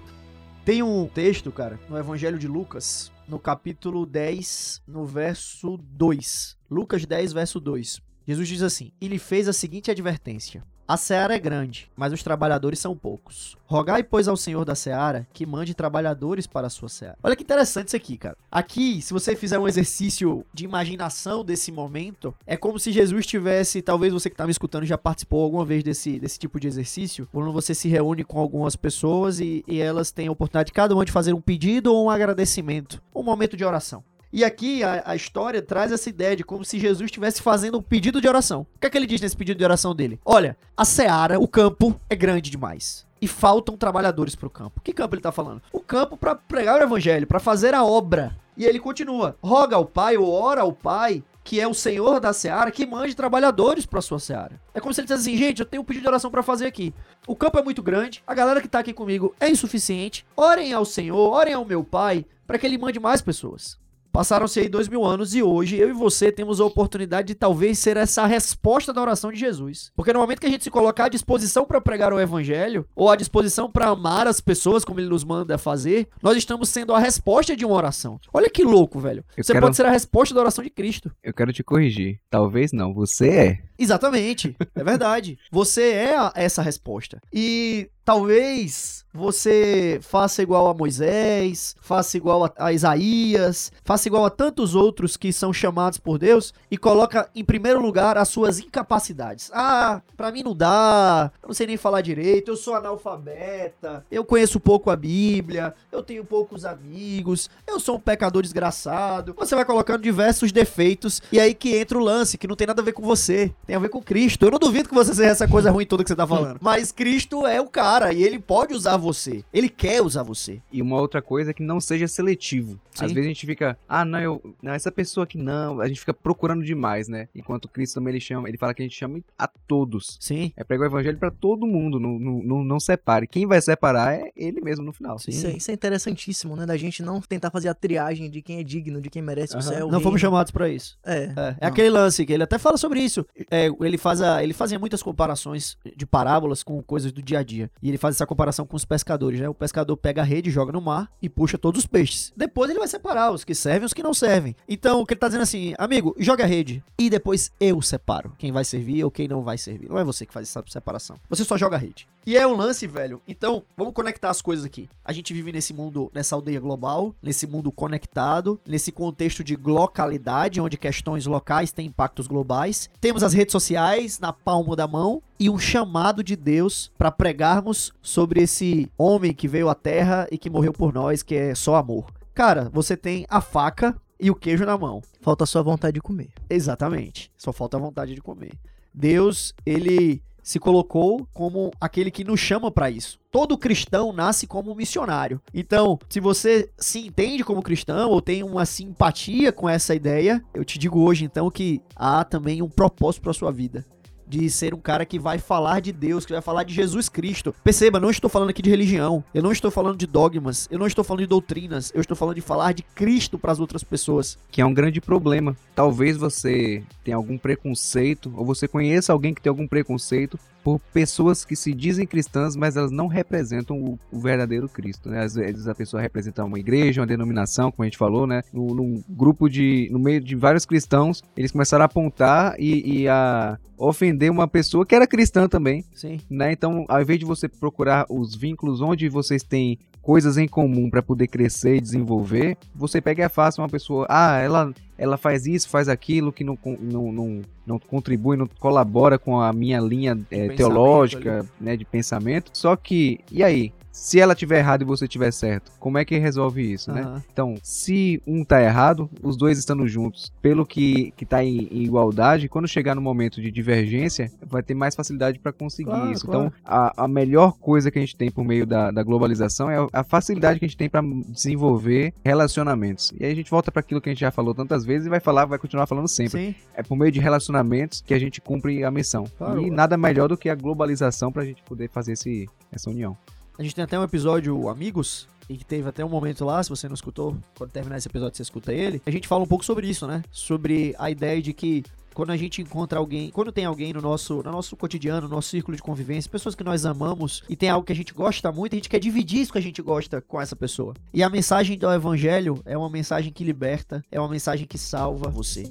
Tem 0.64 0.84
um 0.84 1.08
texto, 1.08 1.52
cara, 1.52 1.80
no 1.90 1.98
Evangelho 1.98 2.38
de 2.38 2.48
Lucas, 2.48 3.12
no 3.28 3.40
capítulo 3.40 4.06
10, 4.06 4.84
no 4.88 5.06
verso 5.06 5.80
2. 5.94 6.56
Lucas 6.70 7.04
10, 7.04 7.34
verso 7.34 7.60
2. 7.60 8.00
Jesus 8.30 8.48
diz 8.48 8.62
assim: 8.62 8.92
E 9.02 9.18
fez 9.18 9.48
a 9.48 9.54
seguinte 9.54 9.90
advertência: 9.90 10.64
A 10.88 10.96
seara 10.98 11.34
é 11.34 11.40
grande, 11.40 11.90
mas 11.96 12.14
os 12.14 12.22
trabalhadores 12.22 12.78
são 12.78 12.96
poucos. 12.96 13.58
Rogai, 13.66 14.04
pois, 14.04 14.28
ao 14.28 14.38
Senhor 14.38 14.64
da 14.64 14.76
seara 14.76 15.28
que 15.34 15.48
mande 15.48 15.74
trabalhadores 15.74 16.46
para 16.46 16.68
a 16.68 16.70
sua 16.70 16.90
seara. 16.90 17.18
Olha 17.24 17.36
que 17.36 17.42
interessante 17.42 17.88
isso 17.88 17.96
aqui, 17.96 18.20
cara. 18.20 18.38
Aqui, 18.52 19.02
se 19.02 19.14
você 19.14 19.36
fizer 19.36 19.58
um 19.58 19.68
exercício 19.68 20.46
de 20.54 20.64
imaginação 20.64 21.44
desse 21.44 21.72
momento, 21.72 22.32
é 22.46 22.56
como 22.56 22.78
se 22.78 22.92
Jesus 22.92 23.26
tivesse, 23.26 23.82
talvez 23.82 24.14
você 24.14 24.30
que 24.30 24.36
tá 24.36 24.46
me 24.46 24.52
escutando 24.52 24.86
já 24.86 24.98
participou 24.98 25.44
alguma 25.44 25.66
vez 25.66 25.84
desse, 25.84 26.20
desse 26.20 26.38
tipo 26.38 26.60
de 26.60 26.68
exercício, 26.68 27.28
quando 27.32 27.52
você 27.52 27.74
se 27.74 27.88
reúne 27.88 28.24
com 28.24 28.40
algumas 28.40 28.76
pessoas 28.76 29.40
e, 29.40 29.64
e 29.68 29.80
elas 29.80 30.12
têm 30.12 30.28
a 30.28 30.32
oportunidade 30.32 30.68
de 30.68 30.74
cada 30.74 30.94
uma 30.94 31.04
de 31.04 31.12
fazer 31.12 31.34
um 31.34 31.42
pedido 31.42 31.92
ou 31.92 32.06
um 32.06 32.10
agradecimento, 32.12 33.02
um 33.16 33.24
momento 33.24 33.58
de 33.58 33.66
oração. 33.66 34.04
E 34.32 34.44
aqui 34.44 34.84
a, 34.84 35.04
a 35.06 35.16
história 35.16 35.62
traz 35.62 35.92
essa 35.92 36.10
ideia 36.10 36.36
de 36.36 36.44
como 36.44 36.64
se 36.64 36.80
Jesus 36.80 37.06
estivesse 37.06 37.42
fazendo 37.42 37.80
um 37.80 37.82
pedido 37.82 38.22
de 38.22 38.28
oração. 38.28 38.62
O 38.76 38.80
que 38.80 38.88
é 38.88 38.90
que 38.90 38.98
ele 38.98 39.08
diz 39.08 39.22
nesse 39.22 39.36
pedido 39.36 39.58
de 39.58 39.64
oração 39.64 39.96
dele? 39.96 40.20
Olha, 40.24 40.56
a 40.78 40.86
seara, 40.86 41.40
o 41.40 41.48
campo, 41.48 42.00
é 42.10 42.16
grande 42.16 42.52
demais. 42.52 43.08
E 43.22 43.28
faltam 43.28 43.76
trabalhadores 43.76 44.36
pro 44.36 44.50
campo. 44.50 44.82
Que 44.82 44.94
campo 44.94 45.16
ele 45.16 45.22
tá 45.22 45.32
falando? 45.32 45.62
O 45.74 45.80
campo 45.80 46.16
para 46.16 46.36
pregar 46.36 46.80
o 46.80 46.84
evangelho, 46.84 47.28
para 47.28 47.40
fazer 47.40 47.74
a 47.74 47.84
obra. 47.84 48.38
E 48.56 48.66
ele 48.66 48.80
continua: 48.80 49.36
roga 49.42 49.76
ao 49.76 49.86
Pai 49.86 50.16
ou 50.16 50.30
ora 50.32 50.62
ao 50.62 50.72
Pai 50.72 51.24
que 51.50 51.60
é 51.60 51.68
o 51.68 51.74
Senhor 51.74 52.20
da 52.20 52.32
Seara, 52.32 52.70
que 52.70 52.86
mande 52.86 53.16
trabalhadores 53.16 53.84
para 53.84 54.02
sua 54.02 54.20
Seara. 54.20 54.62
É 54.72 54.80
como 54.80 54.94
se 54.94 55.02
ele 55.02 55.08
dissesse 55.08 55.28
assim, 55.28 55.36
gente, 55.36 55.62
eu 55.62 55.66
tenho 55.66 55.82
um 55.82 55.86
pedido 55.86 56.04
de 56.04 56.08
oração 56.08 56.30
para 56.30 56.44
fazer 56.44 56.68
aqui. 56.68 56.94
O 57.28 57.36
campo 57.36 57.58
é 57.58 57.64
muito 57.64 57.82
grande, 57.82 58.22
a 58.28 58.36
galera 58.36 58.62
que 58.62 58.68
tá 58.68 58.78
aqui 58.78 58.94
comigo 58.94 59.34
é 59.40 59.50
insuficiente. 59.50 60.24
Orem 60.38 60.74
ao 60.74 60.86
Senhor, 60.86 61.18
orem 61.18 61.56
ao 61.56 61.66
meu 61.66 61.84
Pai, 61.84 62.24
para 62.46 62.60
que 62.60 62.68
ele 62.68 62.78
mande 62.78 63.00
mais 63.00 63.20
pessoas. 63.24 63.80
Passaram-se 64.20 64.60
aí 64.60 64.68
dois 64.68 64.90
mil 64.90 65.06
anos 65.06 65.34
e 65.34 65.42
hoje 65.42 65.78
eu 65.78 65.88
e 65.90 65.94
você 65.94 66.30
temos 66.30 66.60
a 66.60 66.66
oportunidade 66.66 67.30
de 67.30 67.36
talvez 67.36 67.80
ser 67.80 67.96
essa 67.96 68.26
resposta 68.26 68.92
da 68.92 69.00
oração 69.02 69.32
de 69.32 69.40
Jesus. 69.40 69.94
Porque 69.96 70.12
no 70.12 70.20
momento 70.20 70.42
que 70.42 70.46
a 70.46 70.50
gente 70.50 70.66
se 70.66 70.70
colocar 70.70 71.06
à 71.06 71.08
disposição 71.08 71.64
para 71.66 71.80
pregar 71.80 72.12
o 72.12 72.20
evangelho, 72.20 72.86
ou 72.94 73.10
à 73.10 73.16
disposição 73.16 73.72
para 73.72 73.88
amar 73.88 74.28
as 74.28 74.42
pessoas 74.42 74.84
como 74.84 75.00
ele 75.00 75.08
nos 75.08 75.24
manda 75.24 75.58
fazer, 75.58 76.10
nós 76.22 76.36
estamos 76.36 76.68
sendo 76.68 76.94
a 76.94 77.00
resposta 77.00 77.56
de 77.56 77.64
uma 77.64 77.76
oração. 77.78 78.20
Olha 78.34 78.50
que 78.50 78.62
louco, 78.62 79.00
velho. 79.00 79.24
Eu 79.38 79.42
você 79.46 79.54
quero- 79.54 79.66
pode 79.68 79.78
ser 79.78 79.86
a 79.86 79.90
resposta 79.92 80.36
da 80.36 80.42
oração 80.42 80.62
de 80.66 80.70
Cristo. 80.70 81.10
Eu 81.24 81.34
quero 81.34 81.54
te 81.54 81.64
corrigir. 81.64 82.20
Talvez 82.30 82.74
não, 82.74 82.94
você 82.94 83.30
é. 83.30 83.60
Exatamente. 83.80 84.54
É 84.76 84.84
verdade. 84.84 85.40
Você 85.50 85.92
é 85.94 86.18
a- 86.18 86.34
essa 86.36 86.62
resposta. 86.62 87.22
E 87.32 87.90
talvez 88.10 89.06
você 89.14 90.00
faça 90.02 90.42
igual 90.42 90.68
a 90.68 90.74
Moisés, 90.74 91.76
faça 91.82 92.16
igual 92.16 92.46
a, 92.46 92.52
a 92.58 92.74
Isaías, 92.74 93.72
faça 93.84 94.08
igual 94.08 94.26
a 94.26 94.30
tantos 94.30 94.76
outros 94.76 95.18
que 95.18 95.34
são 95.34 95.52
chamados 95.52 95.98
por 95.98 96.20
Deus 96.20 96.54
e 96.70 96.78
coloca 96.78 97.30
em 97.36 97.44
primeiro 97.44 97.82
lugar 97.82 98.18
as 98.18 98.30
suas 98.30 98.60
incapacidades. 98.60 99.50
Ah, 99.54 100.02
pra 100.16 100.32
mim 100.32 100.44
não 100.44 100.56
dá, 100.56 101.32
eu 101.42 101.48
não 101.48 101.54
sei 101.56 101.66
nem 101.66 101.78
falar 101.78 102.02
direito, 102.02 102.52
eu 102.52 102.56
sou 102.56 102.76
analfabeta, 102.76 104.06
eu 104.12 104.24
conheço 104.24 104.60
pouco 104.60 104.92
a 104.92 104.96
Bíblia, 104.96 105.74
eu 105.92 106.04
tenho 106.04 106.24
poucos 106.24 106.64
amigos, 106.64 107.50
eu 107.66 107.80
sou 107.80 107.96
um 107.96 108.00
pecador 108.00 108.44
desgraçado. 108.44 109.34
Você 109.38 109.56
vai 109.56 109.66
colocando 109.66 110.02
diversos 110.02 110.52
defeitos 110.52 111.22
e 111.32 111.40
aí 111.40 111.54
que 111.54 111.76
entra 111.76 111.98
o 111.98 112.04
lance, 112.04 112.38
que 112.38 112.48
não 112.48 112.56
tem 112.56 112.68
nada 112.68 112.82
a 112.82 112.86
ver 112.86 112.94
com 112.94 113.02
você, 113.02 113.52
tem 113.66 113.76
a 113.76 113.80
ver 113.80 113.90
com 113.90 114.02
Cristo. 114.02 114.46
Eu 114.46 114.52
não 114.52 114.60
duvido 114.60 114.88
que 114.88 114.96
você 114.96 115.14
seja 115.16 115.32
essa 115.32 115.48
coisa 115.48 115.72
ruim 115.72 115.86
toda 115.86 116.04
que 116.04 116.10
você 116.10 116.16
tá 116.16 116.28
falando. 116.28 116.60
Mas 116.62 116.92
Cristo 116.92 117.48
é 117.48 117.60
o 117.60 117.68
cara 117.68 117.99
e 118.14 118.24
ele 118.24 118.40
pode 118.40 118.74
usar 118.74 118.98
você. 118.98 119.44
Ele 119.54 119.70
quer 119.70 120.02
usar 120.02 120.24
você. 120.24 120.62
E 120.72 120.82
uma 120.82 121.00
outra 121.00 121.22
coisa 121.22 121.52
é 121.52 121.54
que 121.54 121.64
não 121.64 121.80
seja 121.80 122.08
seletivo. 122.08 122.80
Sim. 122.92 123.06
Às 123.06 123.12
vezes 123.12 123.26
a 123.26 123.28
gente 123.30 123.46
fica, 123.46 123.78
ah, 123.88 124.04
não, 124.06 124.20
eu, 124.20 124.56
não, 124.62 124.74
essa 124.74 124.92
pessoa 124.92 125.24
aqui 125.24 125.38
não. 125.38 125.80
A 125.80 125.88
gente 125.88 126.00
fica 126.00 126.14
procurando 126.14 126.64
demais, 126.64 127.08
né? 127.08 127.28
Enquanto 127.36 127.68
Cristo 127.68 127.96
também 127.96 128.12
ele 128.14 128.20
chama, 128.22 128.48
ele 128.50 128.58
fala 128.58 128.74
que 128.74 128.82
a 128.82 128.86
gente 128.86 128.96
chama 128.98 129.20
a 129.38 129.48
todos. 129.48 130.18
Sim. 130.20 130.52
É 130.56 130.64
pregar 130.64 130.88
o 130.88 130.92
evangelho 130.92 131.18
pra 131.18 131.32
todo 131.32 131.66
mundo, 131.68 132.00
não, 132.00 132.18
não, 132.20 132.44
não, 132.44 132.64
não 132.64 132.80
separe. 132.80 133.28
Quem 133.28 133.46
vai 133.46 133.62
separar 133.62 134.14
é 134.14 134.32
ele 134.36 134.62
mesmo 134.62 134.84
no 134.86 134.92
final. 134.94 135.18
Sim. 135.20 135.32
Isso 135.32 135.48
é, 135.48 135.52
isso 135.52 135.72
é 135.72 135.74
interessantíssimo, 135.74 136.56
né? 136.56 136.66
Da 136.66 136.78
gente 136.78 137.02
não 137.04 137.20
tentar 137.22 137.52
fazer 137.52 137.70
a 137.70 137.74
triagem 137.74 138.30
de 138.30 138.42
quem 138.42 138.60
é 138.60 138.64
digno, 138.64 139.02
de 139.02 139.10
quem 139.10 139.22
merece 139.22 139.54
o 139.56 139.60
Aham. 139.60 139.68
céu. 139.68 139.88
Não 139.92 140.02
fomos 140.02 140.20
chamados 140.22 140.52
pra 140.52 140.70
isso. 140.70 140.98
É. 141.06 141.24
É, 141.36 141.56
é 141.62 141.68
aquele 141.68 141.90
lance 141.90 142.26
que 142.26 142.34
ele 142.34 142.44
até 142.44 142.58
fala 142.58 142.78
sobre 142.78 143.00
isso. 143.02 143.26
É, 143.50 143.68
ele, 143.82 143.98
faz 143.98 144.22
a- 144.22 144.44
ele 144.44 144.54
fazia 144.54 144.78
muitas 144.80 145.02
comparações 145.04 145.78
de 145.96 146.06
parábolas 146.06 146.64
com 146.64 146.82
coisas 146.82 147.12
do 147.12 147.22
dia 147.22 147.40
a 147.40 147.44
dia. 147.44 147.70
E 147.82 147.90
ele 147.90 147.98
faz 147.98 148.16
essa 148.16 148.26
comparação 148.26 148.66
com 148.66 148.76
os 148.76 148.86
pescadores, 148.86 149.40
né? 149.40 149.48
O 149.50 149.54
pescador 149.54 149.96
pega 149.98 150.22
a 150.22 150.26
rede, 150.26 150.50
joga 150.50 150.72
no 150.72 150.82
mar 150.82 151.12
e 151.22 151.30
puxa 151.30 151.58
todos 151.58 151.80
os 151.80 151.88
peixes. 151.88 152.34
Depois 152.36 152.70
ele 152.70 152.80
vai 152.80 152.88
separar 152.88 153.32
os 153.32 153.44
que 153.44 153.56
servem 153.56 153.84
e 153.84 153.86
os 153.86 153.94
que 153.94 154.04
não 154.04 154.14
servem. 154.14 154.56
Então, 154.68 155.02
o 155.02 155.06
que 155.06 155.14
ele 155.14 155.20
tá 155.20 155.28
dizendo 155.28 155.44
assim, 155.44 155.74
amigo, 155.78 156.16
joga 156.20 156.44
a 156.44 156.48
rede. 156.48 156.84
E 156.98 157.10
depois 157.10 157.52
eu 157.60 157.82
separo 157.82 158.34
quem 158.38 158.52
vai 158.52 158.66
servir 158.66 159.04
ou 159.04 159.12
quem 159.12 159.28
não 159.28 159.42
vai 159.42 159.58
servir. 159.58 159.90
Não 159.90 159.98
é 159.98 160.04
você 160.04 160.26
que 160.26 160.34
faz 160.34 160.48
essa 160.48 160.64
separação. 160.68 161.18
Você 161.30 161.44
só 161.44 161.58
joga 161.58 161.76
a 161.76 161.80
rede. 161.80 162.08
E 162.26 162.38
é 162.38 162.46
um 162.46 162.56
lance, 162.56 162.86
velho. 162.86 163.22
Então, 163.28 163.64
vamos 163.76 163.94
conectar 163.94 164.30
as 164.30 164.42
coisas 164.42 164.66
aqui. 164.66 164.90
A 165.04 165.12
gente 165.12 165.34
vive 165.34 165.52
nesse 165.52 165.74
mundo, 165.74 166.12
nessa 166.14 166.36
aldeia 166.36 166.60
global, 166.60 167.16
nesse 167.22 167.48
mundo 167.48 167.72
conectado, 167.72 168.60
nesse 168.68 168.92
contexto 168.92 169.44
de 169.44 169.56
localidade, 169.56 170.62
onde 170.62 170.78
questões 170.78 171.26
locais 171.26 171.72
têm 171.72 171.88
impactos 171.88 172.28
globais. 172.28 172.90
Temos 173.02 173.24
as 173.24 173.34
redes 173.34 173.52
sociais 173.52 174.20
na 174.20 174.32
palma 174.32 174.76
da 174.76 174.88
mão 174.88 175.24
e 175.40 175.50
um 175.50 175.58
chamado 175.58 176.24
de 176.24 176.36
Deus 176.36 176.92
para 176.98 177.12
pregarmos 177.12 177.94
sobre 178.02 178.42
esse 178.42 178.92
homem 178.98 179.34
que 179.34 179.48
veio 179.48 179.70
à 179.70 179.76
terra 179.76 180.28
e 180.32 180.38
que 180.38 180.50
morreu 180.50 180.74
por 180.74 180.94
nós, 180.94 181.24
que 181.24 181.34
é 181.34 181.56
só 181.56 181.76
amor. 181.76 182.12
Cara, 182.34 182.70
você 182.74 182.98
tem 182.98 183.26
a 183.30 183.40
faca 183.40 183.96
e 184.20 184.30
o 184.30 184.36
queijo 184.36 184.66
na 184.66 184.78
mão. 184.78 185.02
Falta 185.22 185.46
só 185.46 185.60
a 185.60 185.64
vontade 185.64 185.94
de 185.94 186.02
comer. 186.02 186.30
Exatamente. 186.50 187.32
Só 187.38 187.54
falta 187.54 187.78
a 187.78 187.80
vontade 187.80 188.14
de 188.14 188.22
comer. 188.22 188.52
Deus, 188.94 189.54
ele 189.66 190.22
se 190.44 190.60
colocou 190.60 191.28
como 191.34 191.72
aquele 191.80 192.10
que 192.10 192.24
nos 192.24 192.40
chama 192.40 192.72
para 192.72 192.90
isso. 192.90 193.20
Todo 193.32 193.58
cristão 193.58 194.12
nasce 194.12 194.48
como 194.48 194.74
missionário. 194.74 195.40
Então, 195.54 196.00
se 196.10 196.20
você 196.20 196.70
se 196.78 197.00
entende 197.00 197.44
como 197.44 197.62
cristão 197.62 198.10
ou 198.10 198.22
tem 198.22 198.44
uma 198.44 198.66
simpatia 198.66 199.52
com 199.52 199.70
essa 199.70 199.94
ideia, 199.94 200.44
eu 200.54 200.66
te 200.66 200.80
digo 200.80 201.00
hoje 201.02 201.24
então 201.24 201.50
que 201.52 201.82
há 201.96 202.24
também 202.24 202.62
um 202.62 202.70
propósito 202.70 203.22
para 203.22 203.34
sua 203.34 203.52
vida. 203.52 203.86
De 204.30 204.50
ser 204.50 204.76
um 204.76 204.80
cara 204.80 205.06
que 205.06 205.18
vai 205.18 205.40
falar 205.40 205.80
de 205.80 205.92
Deus, 205.92 206.26
que 206.26 206.32
vai 206.32 206.42
falar 206.42 206.64
de 206.64 206.74
Jesus 206.74 207.10
Cristo. 207.10 207.54
Perceba, 207.64 208.00
não 208.00 208.12
estou 208.12 208.30
falando 208.30 208.52
aqui 208.52 208.62
de 208.62 208.70
religião, 208.70 209.24
eu 209.34 209.42
não 209.42 209.52
estou 209.52 209.72
falando 209.72 209.98
de 209.98 210.06
dogmas, 210.06 210.68
eu 210.70 210.78
não 210.78 210.86
estou 210.86 211.04
falando 211.04 211.22
de 211.22 211.28
doutrinas, 211.28 211.92
eu 211.96 212.02
estou 212.02 212.16
falando 212.16 212.36
de 212.36 212.42
falar 212.42 212.74
de 212.74 212.84
Cristo 212.84 213.40
para 213.40 213.52
as 213.52 213.60
outras 213.60 213.84
pessoas. 213.84 214.38
Que 214.52 214.62
é 214.62 214.66
um 214.66 214.74
grande 214.74 215.02
problema. 215.02 215.58
Talvez 215.74 216.16
você 216.16 216.84
tenha 217.04 217.18
algum 217.18 217.38
preconceito, 217.38 218.32
ou 218.38 218.46
você 218.46 218.68
conheça 218.68 219.12
alguém 219.12 219.34
que 219.34 219.42
tem 219.42 219.50
algum 219.50 219.68
preconceito 219.68 220.40
por 220.64 220.80
pessoas 220.94 221.46
que 221.46 221.56
se 221.56 221.74
dizem 221.74 222.06
cristãs, 222.06 222.56
mas 222.56 222.76
elas 222.76 222.92
não 222.92 223.08
representam 223.08 223.78
o, 223.78 224.00
o 224.12 224.20
verdadeiro 224.20 224.68
Cristo, 224.68 225.10
né? 225.10 225.24
Às 225.24 225.36
vezes 225.36 225.68
a 225.68 225.76
pessoa 225.76 226.02
representa 226.02 226.44
uma 226.44 226.60
igreja, 226.60 227.02
uma 227.02 227.08
denominação, 227.08 227.72
como 227.72 227.84
a 227.84 227.88
gente 227.88 227.98
falou, 227.98 228.28
né? 228.28 228.42
Num, 228.54 228.74
num 228.74 229.04
grupo 229.10 229.50
de, 229.50 229.90
no 229.92 230.00
meio 230.00 230.22
de 230.22 230.36
vários 230.36 230.66
cristãos, 230.66 231.24
eles 231.36 231.52
começaram 231.52 231.84
a 231.84 231.86
apontar 231.86 232.56
e, 232.60 233.02
e 233.02 233.08
a 233.08 233.58
ofender 233.78 234.30
uma 234.30 234.48
pessoa 234.48 234.86
que 234.86 234.94
era 234.94 235.08
cristã 235.08 235.48
também, 235.48 235.86
Sim. 235.94 236.20
né? 236.30 236.52
Então, 236.52 236.86
ao 236.88 237.02
invés 237.02 237.20
de 237.20 237.26
você 237.26 237.48
procurar 237.48 238.06
os 238.10 238.36
vínculos 238.36 238.82
onde 238.82 239.08
vocês 239.08 239.42
têm 239.42 239.80
coisas 240.10 240.40
em 240.40 240.48
comum 240.48 240.90
para 240.90 241.04
poder 241.04 241.28
crescer 241.28 241.76
e 241.76 241.80
desenvolver, 241.80 242.58
você 242.74 243.00
pega 243.00 243.22
e 243.22 243.26
afasta 243.26 243.62
uma 243.62 243.70
pessoa, 243.70 244.08
ah, 244.10 244.40
ela 244.40 244.74
ela 244.98 245.18
faz 245.18 245.46
isso, 245.46 245.70
faz 245.70 245.88
aquilo 245.88 246.34
que 246.34 246.44
não, 246.44 246.58
não, 246.82 247.12
não, 247.12 247.42
não 247.64 247.78
contribui, 247.80 248.36
não 248.36 248.48
colabora 248.60 249.20
com 249.20 249.40
a 249.40 249.54
minha 249.54 249.80
linha 249.80 250.16
pensamento 250.16 250.58
teológica, 250.58 251.46
né, 251.62 251.78
de 251.78 251.86
pensamento. 251.86 252.50
Só 252.54 252.76
que, 252.76 253.20
e 253.32 253.44
aí? 253.44 253.72
Se 253.92 254.20
ela 254.20 254.36
tiver 254.36 254.60
errado 254.60 254.82
e 254.82 254.86
você 254.86 255.08
tiver 255.08 255.32
certo, 255.32 255.72
como 255.80 255.98
é 255.98 256.06
que 256.06 256.18
resolve 256.18 256.62
isso, 256.74 256.92
né? 256.92 257.02
Aham. 257.02 257.24
Então, 257.32 257.56
se 257.64 258.22
um 258.26 258.44
tá 258.44 258.62
errado, 258.62 259.10
os 259.22 259.36
dois 259.36 259.58
estando 259.58 259.88
juntos, 259.88 260.32
pelo 260.42 260.66
que, 260.66 261.12
que 261.18 261.26
tá 261.26 261.44
em, 261.44 261.68
em 261.72 261.84
igualdade, 261.84 262.48
quando 262.48 262.68
chegar 262.68 262.96
no 262.96 263.02
momento 263.02 263.42
de 263.42 263.52
divergência, 263.52 264.32
vai 264.46 264.62
ter 264.64 264.74
mais 264.74 264.96
facilidade 264.96 265.40
para 265.40 265.52
conseguir 265.52 265.90
Claro, 265.90 266.12
isso. 266.12 266.26
claro. 266.26 266.46
Então, 266.48 266.54
a, 266.64 267.04
a 267.04 267.08
melhor 267.08 267.54
coisa 267.58 267.90
que 267.92 267.98
a 267.98 268.02
gente 268.02 268.16
tem 268.16 268.30
por 268.32 268.44
meio 268.46 268.66
da, 268.66 268.92
da 268.92 269.04
globalização 269.04 269.70
é 269.70 269.78
a, 269.78 269.88
a 269.94 270.04
facilidade 270.04 270.60
que 270.60 270.66
a 270.66 270.68
gente 270.68 270.78
tem 270.78 270.90
para 270.90 271.02
desenvolver 271.28 272.14
relacionamentos. 272.24 273.12
E 273.20 273.26
aí 273.26 273.32
a 273.32 273.36
gente 273.36 273.50
volta 273.50 273.72
para 273.72 273.80
aquilo 273.82 274.00
que 274.00 274.10
a 274.10 274.14
gente 274.14 274.22
já 274.22 274.32
falou 274.32 274.54
tantas 274.54 274.86
vezes 274.86 275.08
e 275.08 275.10
vai 275.10 275.20
falar, 275.20 275.46
vai 275.46 275.58
continuar 275.60 275.88
falando 275.88 276.08
sempre. 276.08 276.40
Sim. 276.40 276.56
É 276.76 276.84
por 276.84 276.96
meio 276.96 277.12
de 277.12 277.20
relacionamentos 277.20 278.02
que 278.06 278.14
a 278.14 278.20
gente 278.20 278.40
cumpre 278.40 278.84
a 278.84 278.92
missão. 278.92 279.26
Claro. 279.38 279.62
E 279.62 279.70
nada 279.70 279.98
melhor 279.98 280.30
do 280.30 280.38
que 280.38 280.50
a 280.50 280.56
globalização 280.56 281.32
pra 281.32 281.44
gente 281.44 281.62
poder 281.64 281.90
fazer 281.90 282.14
esse, 282.14 282.48
essa 282.72 282.90
união. 282.90 283.18
A 283.60 283.62
gente 283.62 283.76
tem 283.76 283.84
até 283.84 284.00
um 284.00 284.04
episódio 284.04 284.70
Amigos, 284.70 285.28
e 285.50 285.58
que 285.58 285.66
teve 285.66 285.90
até 285.90 286.06
um 286.06 286.08
momento 286.08 286.46
lá, 286.46 286.64
se 286.64 286.70
você 286.70 286.88
não 286.88 286.94
escutou, 286.94 287.36
quando 287.58 287.72
terminar 287.72 287.98
esse 287.98 288.08
episódio 288.08 288.38
você 288.38 288.44
escuta 288.44 288.72
ele. 288.72 289.02
A 289.06 289.12
gente 289.12 289.28
fala 289.28 289.44
um 289.44 289.48
pouco 289.48 289.66
sobre 289.66 289.86
isso, 289.86 290.08
né? 290.08 290.24
Sobre 290.32 290.96
a 290.98 291.12
ideia 291.12 291.42
de 291.42 291.52
que 291.52 291.84
quando 292.14 292.30
a 292.30 292.38
gente 292.38 292.62
encontra 292.62 293.00
alguém, 293.00 293.30
quando 293.32 293.52
tem 293.52 293.66
alguém 293.66 293.92
no 293.92 294.00
nosso, 294.00 294.42
no 294.44 294.50
nosso 294.50 294.78
cotidiano, 294.78 295.28
no 295.28 295.36
nosso 295.36 295.50
círculo 295.50 295.76
de 295.76 295.84
convivência, 295.84 296.32
pessoas 296.32 296.56
que 296.56 296.64
nós 296.64 296.86
amamos 296.86 297.44
e 297.50 297.56
tem 297.58 297.68
algo 297.68 297.86
que 297.86 297.92
a 297.92 297.96
gente 297.96 298.14
gosta 298.14 298.50
muito, 298.50 298.76
a 298.76 298.78
gente 298.78 298.88
quer 298.88 299.00
dividir 299.00 299.42
isso 299.42 299.52
que 299.52 299.58
a 299.58 299.62
gente 299.62 299.82
gosta 299.82 300.22
com 300.22 300.40
essa 300.40 300.56
pessoa. 300.56 300.94
E 301.14 301.22
a 301.22 301.30
mensagem 301.30 301.78
do 301.78 301.92
evangelho 301.92 302.62
é 302.64 302.78
uma 302.78 302.90
mensagem 302.90 303.30
que 303.30 303.44
liberta, 303.44 304.02
é 304.10 304.22
uma 304.22 304.30
mensagem 304.30 304.66
que 304.66 304.78
salva 304.78 305.30
você. 305.30 305.70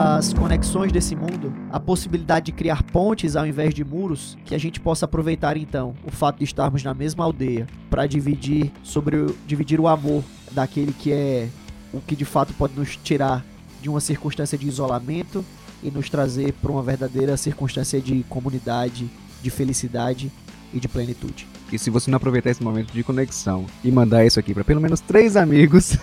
Às 0.00 0.32
conexões 0.32 0.90
desse 0.90 1.14
mundo, 1.14 1.52
a 1.70 1.78
possibilidade 1.78 2.46
de 2.46 2.52
criar 2.52 2.82
pontes 2.82 3.36
ao 3.36 3.46
invés 3.46 3.74
de 3.74 3.84
muros, 3.84 4.36
que 4.46 4.54
a 4.54 4.58
gente 4.58 4.80
possa 4.80 5.04
aproveitar 5.04 5.58
então 5.58 5.94
o 6.06 6.10
fato 6.10 6.38
de 6.38 6.44
estarmos 6.44 6.82
na 6.82 6.94
mesma 6.94 7.22
aldeia 7.22 7.66
para 7.90 8.06
dividir 8.06 8.72
sobre 8.82 9.16
o, 9.16 9.36
dividir 9.46 9.78
o 9.78 9.86
amor 9.86 10.24
daquele 10.52 10.94
que 10.94 11.12
é 11.12 11.48
o 11.92 12.00
que 12.00 12.16
de 12.16 12.24
fato 12.24 12.54
pode 12.54 12.78
nos 12.78 12.96
tirar 12.96 13.44
de 13.82 13.90
uma 13.90 14.00
circunstância 14.00 14.56
de 14.56 14.66
isolamento 14.66 15.44
e 15.82 15.90
nos 15.90 16.08
trazer 16.08 16.54
para 16.54 16.72
uma 16.72 16.82
verdadeira 16.82 17.36
circunstância 17.36 18.00
de 18.00 18.24
comunidade, 18.26 19.10
de 19.42 19.50
felicidade 19.50 20.32
e 20.72 20.80
de 20.80 20.88
plenitude. 20.88 21.46
E 21.70 21.78
se 21.78 21.90
você 21.90 22.10
não 22.10 22.16
aproveitar 22.16 22.48
esse 22.48 22.62
momento 22.62 22.90
de 22.90 23.02
conexão 23.02 23.66
e 23.84 23.90
mandar 23.90 24.24
isso 24.24 24.40
aqui 24.40 24.54
pra 24.54 24.64
pelo 24.64 24.80
menos 24.80 25.00
três 25.00 25.36
amigos, 25.36 25.98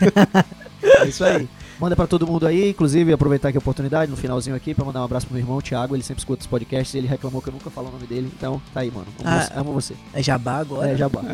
É 0.82 1.06
isso 1.06 1.24
aí. 1.24 1.48
Manda 1.80 1.96
pra 1.96 2.06
todo 2.06 2.26
mundo 2.26 2.46
aí, 2.46 2.70
inclusive 2.70 3.12
aproveitar 3.12 3.48
aqui 3.48 3.58
a 3.58 3.60
oportunidade 3.60 4.10
no 4.10 4.16
finalzinho 4.16 4.54
aqui 4.54 4.74
pra 4.74 4.84
mandar 4.84 5.00
um 5.00 5.04
abraço 5.04 5.26
pro 5.26 5.34
meu 5.34 5.42
irmão, 5.44 5.60
Thiago. 5.60 5.94
Ele 5.96 6.02
sempre 6.02 6.20
escuta 6.20 6.40
os 6.42 6.46
podcasts 6.46 6.94
e 6.94 6.98
ele 6.98 7.06
reclamou 7.08 7.42
que 7.42 7.48
eu 7.48 7.52
nunca 7.52 7.70
falo 7.70 7.88
o 7.88 7.92
nome 7.92 8.06
dele. 8.06 8.30
Então, 8.36 8.60
tá 8.72 8.80
aí, 8.80 8.90
mano. 8.90 9.06
Amo, 9.20 9.28
Ah, 9.28 9.42
você, 9.42 9.52
amo 9.58 9.72
você. 9.72 9.94
É 10.14 10.22
jabá 10.22 10.58
agora? 10.58 10.90
É, 10.90 10.96
jabá. 10.96 11.22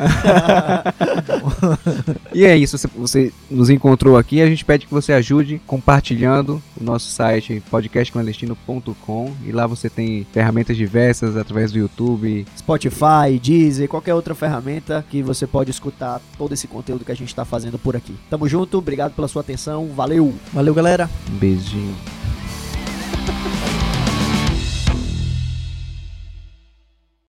E 2.33 2.45
é 2.45 2.55
isso, 2.55 2.77
você, 2.77 2.87
você 2.95 3.33
nos 3.49 3.69
encontrou 3.69 4.15
aqui. 4.17 4.41
A 4.41 4.45
gente 4.47 4.63
pede 4.63 4.85
que 4.85 4.93
você 4.93 5.13
ajude 5.13 5.59
compartilhando 5.65 6.61
o 6.79 6.83
nosso 6.83 7.09
site 7.11 7.61
podcastclandestino.com 7.69 9.33
e 9.45 9.51
lá 9.51 9.65
você 9.67 9.89
tem 9.89 10.25
ferramentas 10.31 10.77
diversas 10.77 11.35
através 11.35 11.71
do 11.71 11.79
YouTube. 11.79 12.45
Spotify, 12.57 13.39
Deezer, 13.41 13.87
qualquer 13.87 14.13
outra 14.13 14.35
ferramenta 14.35 15.03
que 15.09 15.21
você 15.23 15.47
pode 15.47 15.71
escutar 15.71 16.21
todo 16.37 16.53
esse 16.53 16.67
conteúdo 16.67 17.03
que 17.03 17.11
a 17.11 17.15
gente 17.15 17.33
tá 17.33 17.43
fazendo 17.45 17.77
por 17.79 17.95
aqui. 17.95 18.15
Tamo 18.29 18.47
junto, 18.47 18.77
obrigado 18.77 19.13
pela 19.13 19.27
sua 19.27 19.41
atenção, 19.41 19.87
valeu! 19.95 20.28
Valeu, 20.53 20.73
galera. 20.73 21.09
Beijinho. 21.39 21.95